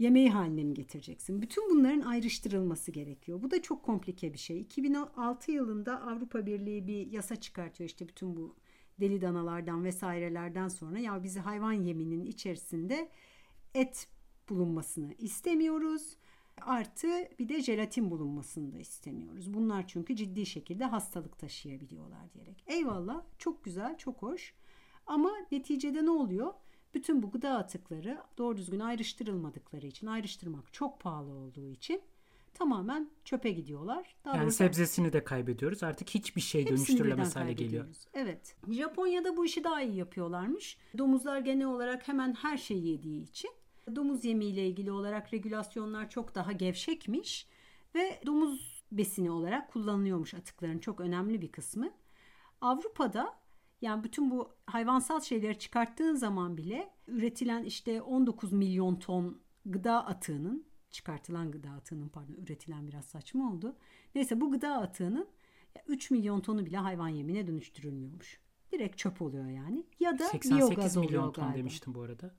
yemeği 0.00 0.30
haline 0.30 0.64
mi 0.64 0.74
getireceksin? 0.74 1.42
Bütün 1.42 1.70
bunların 1.70 2.00
ayrıştırılması 2.00 2.90
gerekiyor. 2.90 3.42
Bu 3.42 3.50
da 3.50 3.62
çok 3.62 3.82
komplike 3.82 4.32
bir 4.32 4.38
şey. 4.38 4.60
2006 4.60 5.52
yılında 5.52 6.02
Avrupa 6.02 6.46
Birliği 6.46 6.86
bir 6.86 7.12
yasa 7.12 7.36
çıkartıyor 7.36 7.90
işte 7.90 8.08
bütün 8.08 8.36
bu 8.36 8.56
deli 9.00 9.22
danalardan 9.22 9.84
vesairelerden 9.84 10.68
sonra 10.68 10.98
ya 10.98 11.22
bizi 11.22 11.40
hayvan 11.40 11.72
yeminin 11.72 12.24
içerisinde 12.24 13.10
et 13.74 14.08
bulunmasını 14.48 15.14
istemiyoruz. 15.14 16.16
Artı 16.60 17.08
bir 17.38 17.48
de 17.48 17.62
jelatin 17.62 18.10
bulunmasını 18.10 18.72
da 18.72 18.78
istemiyoruz. 18.78 19.54
Bunlar 19.54 19.86
çünkü 19.86 20.16
ciddi 20.16 20.46
şekilde 20.46 20.84
hastalık 20.84 21.38
taşıyabiliyorlar 21.38 22.32
diyerek. 22.32 22.64
Eyvallah 22.66 23.22
çok 23.38 23.64
güzel 23.64 23.98
çok 23.98 24.22
hoş 24.22 24.54
ama 25.06 25.30
neticede 25.52 26.04
ne 26.04 26.10
oluyor? 26.10 26.54
Bütün 26.94 27.22
bu 27.22 27.30
gıda 27.30 27.50
atıkları 27.50 28.22
doğru 28.38 28.56
düzgün 28.56 28.80
ayrıştırılmadıkları 28.80 29.86
için 29.86 30.06
ayrıştırmak 30.06 30.72
çok 30.72 31.00
pahalı 31.00 31.32
olduğu 31.32 31.70
için 31.70 32.02
tamamen 32.54 33.10
çöpe 33.24 33.50
gidiyorlar. 33.50 34.16
Daha 34.24 34.36
yani 34.36 34.52
sebzesini 34.52 35.12
de 35.12 35.24
kaybediyoruz. 35.24 35.82
Artık 35.82 36.10
hiçbir 36.10 36.40
şey 36.40 36.66
dönüştürülemez 36.66 37.36
hale 37.36 37.52
geliyor. 37.52 37.86
Evet. 38.14 38.56
Japonya'da 38.68 39.36
bu 39.36 39.44
işi 39.44 39.64
daha 39.64 39.82
iyi 39.82 39.96
yapıyorlarmış. 39.96 40.78
Domuzlar 40.98 41.38
genel 41.38 41.66
olarak 41.66 42.08
hemen 42.08 42.34
her 42.34 42.58
şeyi 42.58 42.86
yediği 42.86 43.22
için 43.22 43.50
Domuz 43.96 44.24
yemiyle 44.24 44.66
ilgili 44.66 44.92
olarak 44.92 45.32
regülasyonlar 45.32 46.10
çok 46.10 46.34
daha 46.34 46.52
gevşekmiş 46.52 47.46
ve 47.94 48.20
domuz 48.26 48.84
besini 48.92 49.30
olarak 49.30 49.72
kullanılıyormuş 49.72 50.34
atıkların 50.34 50.78
çok 50.78 51.00
önemli 51.00 51.40
bir 51.40 51.52
kısmı. 51.52 51.90
Avrupa'da 52.60 53.39
yani 53.80 54.04
bütün 54.04 54.30
bu 54.30 54.54
hayvansal 54.66 55.20
şeyleri 55.20 55.58
çıkarttığın 55.58 56.14
zaman 56.14 56.56
bile 56.56 56.90
üretilen 57.06 57.64
işte 57.64 58.02
19 58.02 58.52
milyon 58.52 58.96
ton 58.96 59.40
gıda 59.66 60.06
atığının 60.06 60.66
çıkartılan 60.90 61.50
gıda 61.50 61.70
atığının 61.70 62.08
pardon 62.08 62.34
üretilen 62.34 62.88
biraz 62.88 63.04
saçma 63.04 63.52
oldu. 63.52 63.76
Neyse 64.14 64.40
bu 64.40 64.50
gıda 64.50 64.74
atığının 64.74 65.28
3 65.88 66.10
milyon 66.10 66.40
tonu 66.40 66.66
bile 66.66 66.76
hayvan 66.76 67.08
yemine 67.08 67.46
dönüştürülmüyormuş. 67.46 68.40
Direkt 68.72 68.98
çöp 68.98 69.22
oluyor 69.22 69.46
yani. 69.46 69.86
Ya 70.00 70.18
da 70.18 70.24
88 70.24 70.96
milyon 70.96 71.32
ton 71.32 71.44
galiba. 71.44 71.58
demiştim 71.58 71.94
bu 71.94 72.02
arada. 72.02 72.34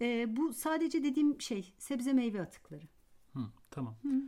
E, 0.00 0.36
bu 0.36 0.52
sadece 0.52 1.04
dediğim 1.04 1.40
şey 1.40 1.74
sebze 1.78 2.12
meyve 2.12 2.40
atıkları. 2.40 2.88
Hı, 3.32 3.40
tamam. 3.70 3.94
Hı. 4.02 4.22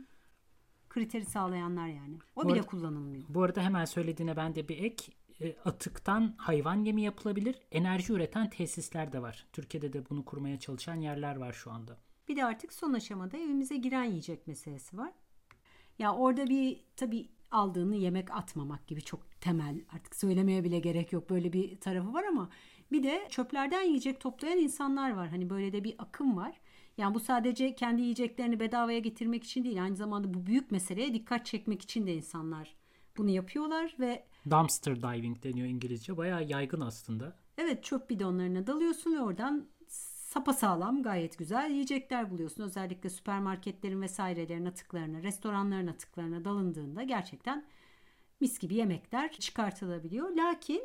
Kriteri 0.89 1.25
sağlayanlar 1.25 1.87
yani. 1.87 2.17
O 2.35 2.43
bu 2.43 2.47
bile 2.47 2.53
arada, 2.53 2.67
kullanılmıyor. 2.67 3.25
Bu 3.29 3.43
arada 3.43 3.61
hemen 3.61 3.85
söylediğine 3.85 4.35
ben 4.37 4.55
de 4.55 4.67
bir 4.67 4.83
ek. 4.83 5.13
E, 5.43 5.55
atıktan 5.65 6.33
hayvan 6.37 6.83
yemi 6.83 7.01
yapılabilir. 7.01 7.55
Enerji 7.71 8.13
üreten 8.13 8.49
tesisler 8.49 9.13
de 9.13 9.21
var. 9.21 9.45
Türkiye'de 9.53 9.93
de 9.93 10.09
bunu 10.09 10.25
kurmaya 10.25 10.59
çalışan 10.59 10.95
yerler 10.95 11.35
var 11.35 11.53
şu 11.53 11.71
anda. 11.71 11.97
Bir 12.27 12.35
de 12.35 12.45
artık 12.45 12.73
son 12.73 12.93
aşamada 12.93 13.37
evimize 13.37 13.77
giren 13.77 14.03
yiyecek 14.03 14.47
meselesi 14.47 14.97
var. 14.97 15.11
Ya 15.99 16.15
orada 16.15 16.47
bir 16.47 16.83
tabii 16.95 17.29
aldığını 17.51 17.95
yemek 17.95 18.31
atmamak 18.31 18.87
gibi 18.87 19.01
çok 19.01 19.41
temel 19.41 19.81
artık 19.93 20.15
söylemeye 20.15 20.63
bile 20.63 20.79
gerek 20.79 21.13
yok 21.13 21.29
böyle 21.29 21.53
bir 21.53 21.79
tarafı 21.79 22.13
var 22.13 22.23
ama 22.23 22.49
bir 22.91 23.03
de 23.03 23.27
çöplerden 23.29 23.81
yiyecek 23.81 24.19
toplayan 24.19 24.57
insanlar 24.57 25.11
var. 25.11 25.29
Hani 25.29 25.49
böyle 25.49 25.73
de 25.73 25.83
bir 25.83 25.95
akım 25.99 26.37
var. 26.37 26.61
Yani 26.97 27.15
bu 27.15 27.19
sadece 27.19 27.75
kendi 27.75 28.01
yiyeceklerini 28.01 28.59
bedavaya 28.59 28.99
getirmek 28.99 29.43
için 29.43 29.63
değil. 29.63 29.83
Aynı 29.83 29.95
zamanda 29.95 30.33
bu 30.33 30.45
büyük 30.45 30.71
meseleye 30.71 31.13
dikkat 31.13 31.45
çekmek 31.45 31.81
için 31.81 32.07
de 32.07 32.15
insanlar 32.15 32.75
bunu 33.17 33.29
yapıyorlar 33.29 33.95
ve 33.99 34.25
dumpster 34.49 35.01
diving 35.01 35.43
deniyor 35.43 35.67
İngilizce. 35.67 36.17
Bayağı 36.17 36.43
yaygın 36.43 36.81
aslında. 36.81 37.35
Evet 37.57 37.83
çöp 37.83 38.09
bidonlarına 38.09 38.67
dalıyorsun 38.67 39.13
ve 39.13 39.21
oradan 39.21 39.67
sapasağlam 40.31 41.03
gayet 41.03 41.37
güzel 41.37 41.71
yiyecekler 41.71 42.31
buluyorsun. 42.31 42.63
Özellikle 42.63 43.09
süpermarketlerin 43.09 44.01
vesairelerin 44.01 44.65
atıklarına, 44.65 45.23
restoranların 45.23 45.87
atıklarına 45.87 46.45
dalındığında 46.45 47.03
gerçekten 47.03 47.65
mis 48.39 48.59
gibi 48.59 48.75
yemekler 48.75 49.31
çıkartılabiliyor. 49.31 50.29
Lakin 50.29 50.81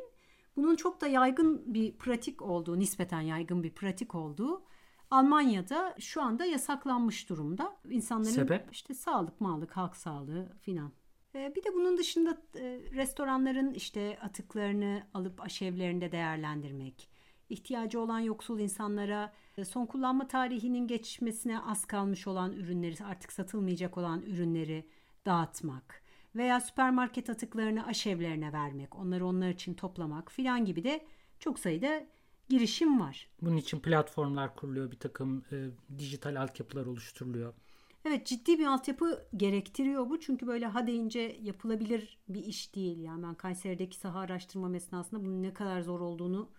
bunun 0.55 0.75
çok 0.75 1.01
da 1.01 1.07
yaygın 1.07 1.73
bir 1.73 1.97
pratik 1.97 2.41
olduğu, 2.41 2.79
nispeten 2.79 3.21
yaygın 3.21 3.63
bir 3.63 3.71
pratik 3.71 4.15
olduğu 4.15 4.63
Almanya'da 5.11 5.95
şu 5.99 6.21
anda 6.21 6.45
yasaklanmış 6.45 7.29
durumda. 7.29 7.77
İnsanların 7.89 8.33
Sebep? 8.33 8.67
işte 8.71 8.93
sağlık, 8.93 9.41
mağlık, 9.41 9.77
halk 9.77 9.95
sağlığı 9.95 10.49
filan. 10.61 10.91
Ee, 11.37 11.55
bir 11.55 11.63
de 11.63 11.73
bunun 11.73 11.97
dışında 11.97 12.37
e, 12.55 12.79
restoranların 12.93 13.73
işte 13.73 14.19
atıklarını 14.21 15.03
alıp 15.13 15.41
aşevlerinde 15.41 16.11
değerlendirmek, 16.11 17.09
ihtiyacı 17.49 17.99
olan 17.99 18.19
yoksul 18.19 18.59
insanlara 18.59 19.33
e, 19.57 19.65
son 19.65 19.85
kullanma 19.85 20.27
tarihinin 20.27 20.87
geçmesine 20.87 21.59
az 21.59 21.85
kalmış 21.85 22.27
olan 22.27 22.51
ürünleri, 22.51 23.03
artık 23.03 23.33
satılmayacak 23.33 23.97
olan 23.97 24.21
ürünleri 24.21 24.87
dağıtmak 25.25 26.01
veya 26.35 26.59
süpermarket 26.61 27.29
atıklarını 27.29 27.85
aşevlerine 27.85 28.53
vermek, 28.53 28.95
onları 28.95 29.25
onlar 29.25 29.49
için 29.49 29.73
toplamak 29.73 30.31
filan 30.31 30.65
gibi 30.65 30.83
de 30.83 31.05
çok 31.39 31.59
sayıda 31.59 32.03
girişim 32.49 32.99
var. 32.99 33.29
Bunun 33.41 33.57
için 33.57 33.79
platformlar 33.79 34.55
kuruluyor, 34.55 34.91
bir 34.91 34.99
takım 34.99 35.45
e, 35.51 35.67
dijital 35.97 36.41
altyapılar 36.41 36.85
oluşturuluyor. 36.85 37.53
Evet 38.05 38.25
ciddi 38.25 38.59
bir 38.59 38.65
altyapı 38.65 39.27
gerektiriyor 39.37 40.09
bu. 40.09 40.19
Çünkü 40.19 40.47
böyle 40.47 40.65
ha 40.65 40.87
deyince 40.87 41.39
yapılabilir 41.41 42.17
bir 42.29 42.45
iş 42.45 42.75
değil. 42.75 42.99
Yani 42.99 43.23
ben 43.23 43.35
Kayseri'deki 43.35 43.97
saha 43.97 44.19
araştırma 44.19 44.75
esnasında 44.75 45.21
bunun 45.25 45.43
ne 45.43 45.53
kadar 45.53 45.81
zor 45.81 45.99
olduğunu 45.99 46.49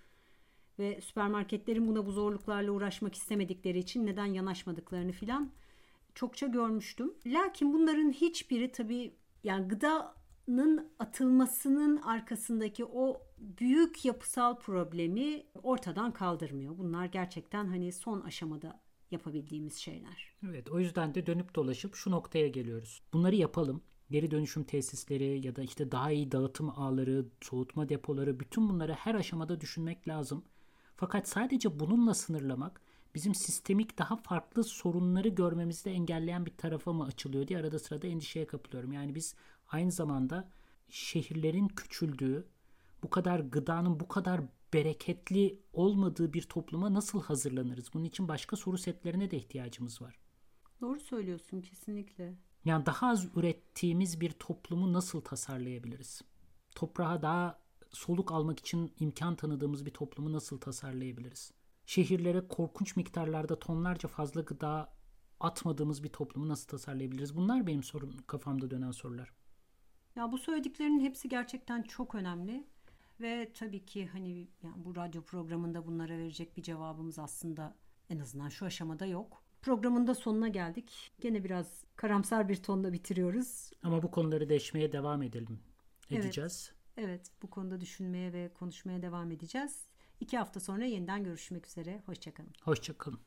ve 0.79 1.01
süpermarketlerin 1.01 1.89
buna 1.89 2.07
bu 2.07 2.13
zorluklarla 2.13 2.71
uğraşmak 2.71 3.15
istemedikleri 3.15 3.79
için 3.79 4.07
neden 4.07 4.27
yanaşmadıklarını 4.27 5.13
filan 5.13 5.51
çokça 6.15 6.47
görmüştüm. 6.47 7.15
Lakin 7.27 7.73
bunların 7.73 8.11
hiçbiri 8.13 8.73
tabii 8.73 9.15
yani 9.45 9.69
gıdanın 9.69 10.89
atılmasının 10.99 11.97
arkasındaki 11.97 12.85
o 12.85 13.23
büyük 13.39 14.05
yapısal 14.05 14.57
problemi 14.59 15.43
ortadan 15.63 16.13
kaldırmıyor. 16.13 16.79
Bunlar 16.79 17.05
gerçekten 17.05 17.67
hani 17.67 17.93
son 17.93 18.21
aşamada 18.21 18.81
yapabildiğimiz 19.13 19.77
şeyler. 19.77 20.33
Evet 20.49 20.71
o 20.71 20.81
yüzden 20.81 21.15
de 21.15 21.27
dönüp 21.27 21.55
dolaşıp 21.55 21.95
şu 21.95 22.11
noktaya 22.11 22.49
geliyoruz. 22.49 23.03
Bunları 23.13 23.37
yapalım. 23.37 23.83
Geri 24.11 24.31
dönüşüm 24.31 24.65
tesisleri 24.65 25.47
ya 25.47 25.57
da 25.57 25.63
işte 25.63 25.93
daha 25.93 26.11
iyi 26.11 26.33
dağıtım 26.33 26.71
ağları, 26.71 27.27
soğutma 27.41 27.89
depoları 27.89 28.41
bütün 28.41 28.69
bunları 28.69 28.93
her 28.93 29.15
aşamada 29.15 29.61
düşünmek 29.61 30.09
lazım. 30.09 30.45
Fakat 30.97 31.29
sadece 31.29 31.81
bununla 31.81 32.15
sınırlamak 32.15 32.81
bizim 33.15 33.35
sistemik 33.35 33.99
daha 33.99 34.17
farklı 34.17 34.65
sorunları 34.65 35.29
görmemizi 35.29 35.85
de 35.85 35.91
engelleyen 35.91 36.47
bir 36.47 36.57
tarafa 36.57 36.93
mı 36.93 37.05
açılıyor 37.05 37.49
diye 37.49 37.59
arada 37.59 37.79
sırada 37.79 38.07
endişeye 38.07 38.47
kapılıyorum. 38.47 38.93
Yani 38.93 39.15
biz 39.15 39.35
aynı 39.69 39.93
zamanda 39.93 40.49
şehirlerin 40.89 41.69
küçüldüğü, 41.69 42.47
bu 43.03 43.11
kadar 43.11 43.41
gıdanın 43.41 44.01
bu 44.01 44.09
kadar 44.09 44.41
bereketli 44.75 45.63
olmadığı 45.73 46.33
bir 46.33 46.43
topluma 46.43 46.95
nasıl 46.95 47.23
hazırlanırız? 47.23 47.95
Bunun 47.95 48.05
için 48.05 48.29
başka 48.29 48.57
soru 48.57 48.79
setlerine 48.79 49.31
de 49.31 49.37
ihtiyacımız 49.37 50.03
var. 50.03 50.19
Doğru 50.81 51.01
söylüyorsun 51.01 51.61
kesinlikle. 51.61 52.35
Yani 52.65 52.87
daha 52.87 53.09
az 53.09 53.27
ürettiğimiz 53.37 54.21
bir 54.21 54.31
toplumu 54.31 54.93
nasıl 54.93 55.21
tasarlayabiliriz? 55.21 56.23
Toprağa 56.75 57.23
daha 57.23 57.61
soluk 57.91 58.33
almak 58.33 58.59
için 58.59 58.93
imkan 59.01 59.37
tanıdığımız 59.37 59.87
bir 59.87 59.91
toplumu 59.91 60.33
nasıl 60.33 60.61
tasarlayabiliriz? 60.61 61.53
Şehirlere 61.87 62.49
korkunç 62.49 62.97
miktarlarda 62.97 63.59
tonlarca 63.59 64.09
fazla 64.09 64.41
gıda 64.41 64.93
atmadığımız 65.41 66.03
bir 66.03 66.09
toplumu 66.09 66.49
nasıl 66.49 66.67
tasarlayabiliriz? 66.67 67.37
Bunlar 67.37 67.67
benim 67.67 67.83
sorum, 67.83 68.17
kafamda 68.27 68.71
dönen 68.71 68.91
sorular. 68.91 69.33
Ya 70.17 70.33
bu 70.33 70.39
söylediklerinin 70.39 71.01
hepsi 71.01 71.29
gerçekten 71.29 71.83
çok 71.83 72.15
önemli. 72.15 72.67
Ve 73.21 73.53
tabii 73.55 73.87
ki 73.87 74.07
hani 74.07 74.49
yani 74.63 74.85
bu 74.85 74.97
radyo 74.97 75.23
programında 75.23 75.87
bunlara 75.87 76.19
verecek 76.19 76.57
bir 76.57 76.63
cevabımız 76.63 77.19
aslında 77.19 77.77
en 78.11 78.19
azından 78.19 78.49
şu 78.49 78.67
aşamada 78.67 79.07
yok. 79.07 79.43
Programın 79.63 80.07
da 80.07 80.15
sonuna 80.15 80.49
geldik. 80.49 81.11
Gene 81.21 81.45
biraz 81.45 81.85
karamsar 81.97 82.49
bir 82.49 82.57
tonla 82.57 82.93
bitiriyoruz. 82.93 83.71
Ama 83.83 84.03
bu 84.03 84.11
konuları 84.11 84.49
deşmeye 84.49 84.93
devam 84.93 85.23
edelim. 85.23 85.61
Edeceğiz. 86.11 86.73
Evet, 86.97 87.09
evet 87.09 87.31
bu 87.43 87.51
konuda 87.51 87.81
düşünmeye 87.81 88.33
ve 88.33 88.53
konuşmaya 88.55 89.03
devam 89.03 89.31
edeceğiz. 89.31 89.87
İki 90.21 90.39
hafta 90.39 90.61
sonra 90.61 90.85
yeniden 90.85 91.25
görüşmek 91.25 91.67
üzere. 91.67 92.03
Hoşçakalın. 92.07 92.53
Hoşçakalın. 92.63 93.21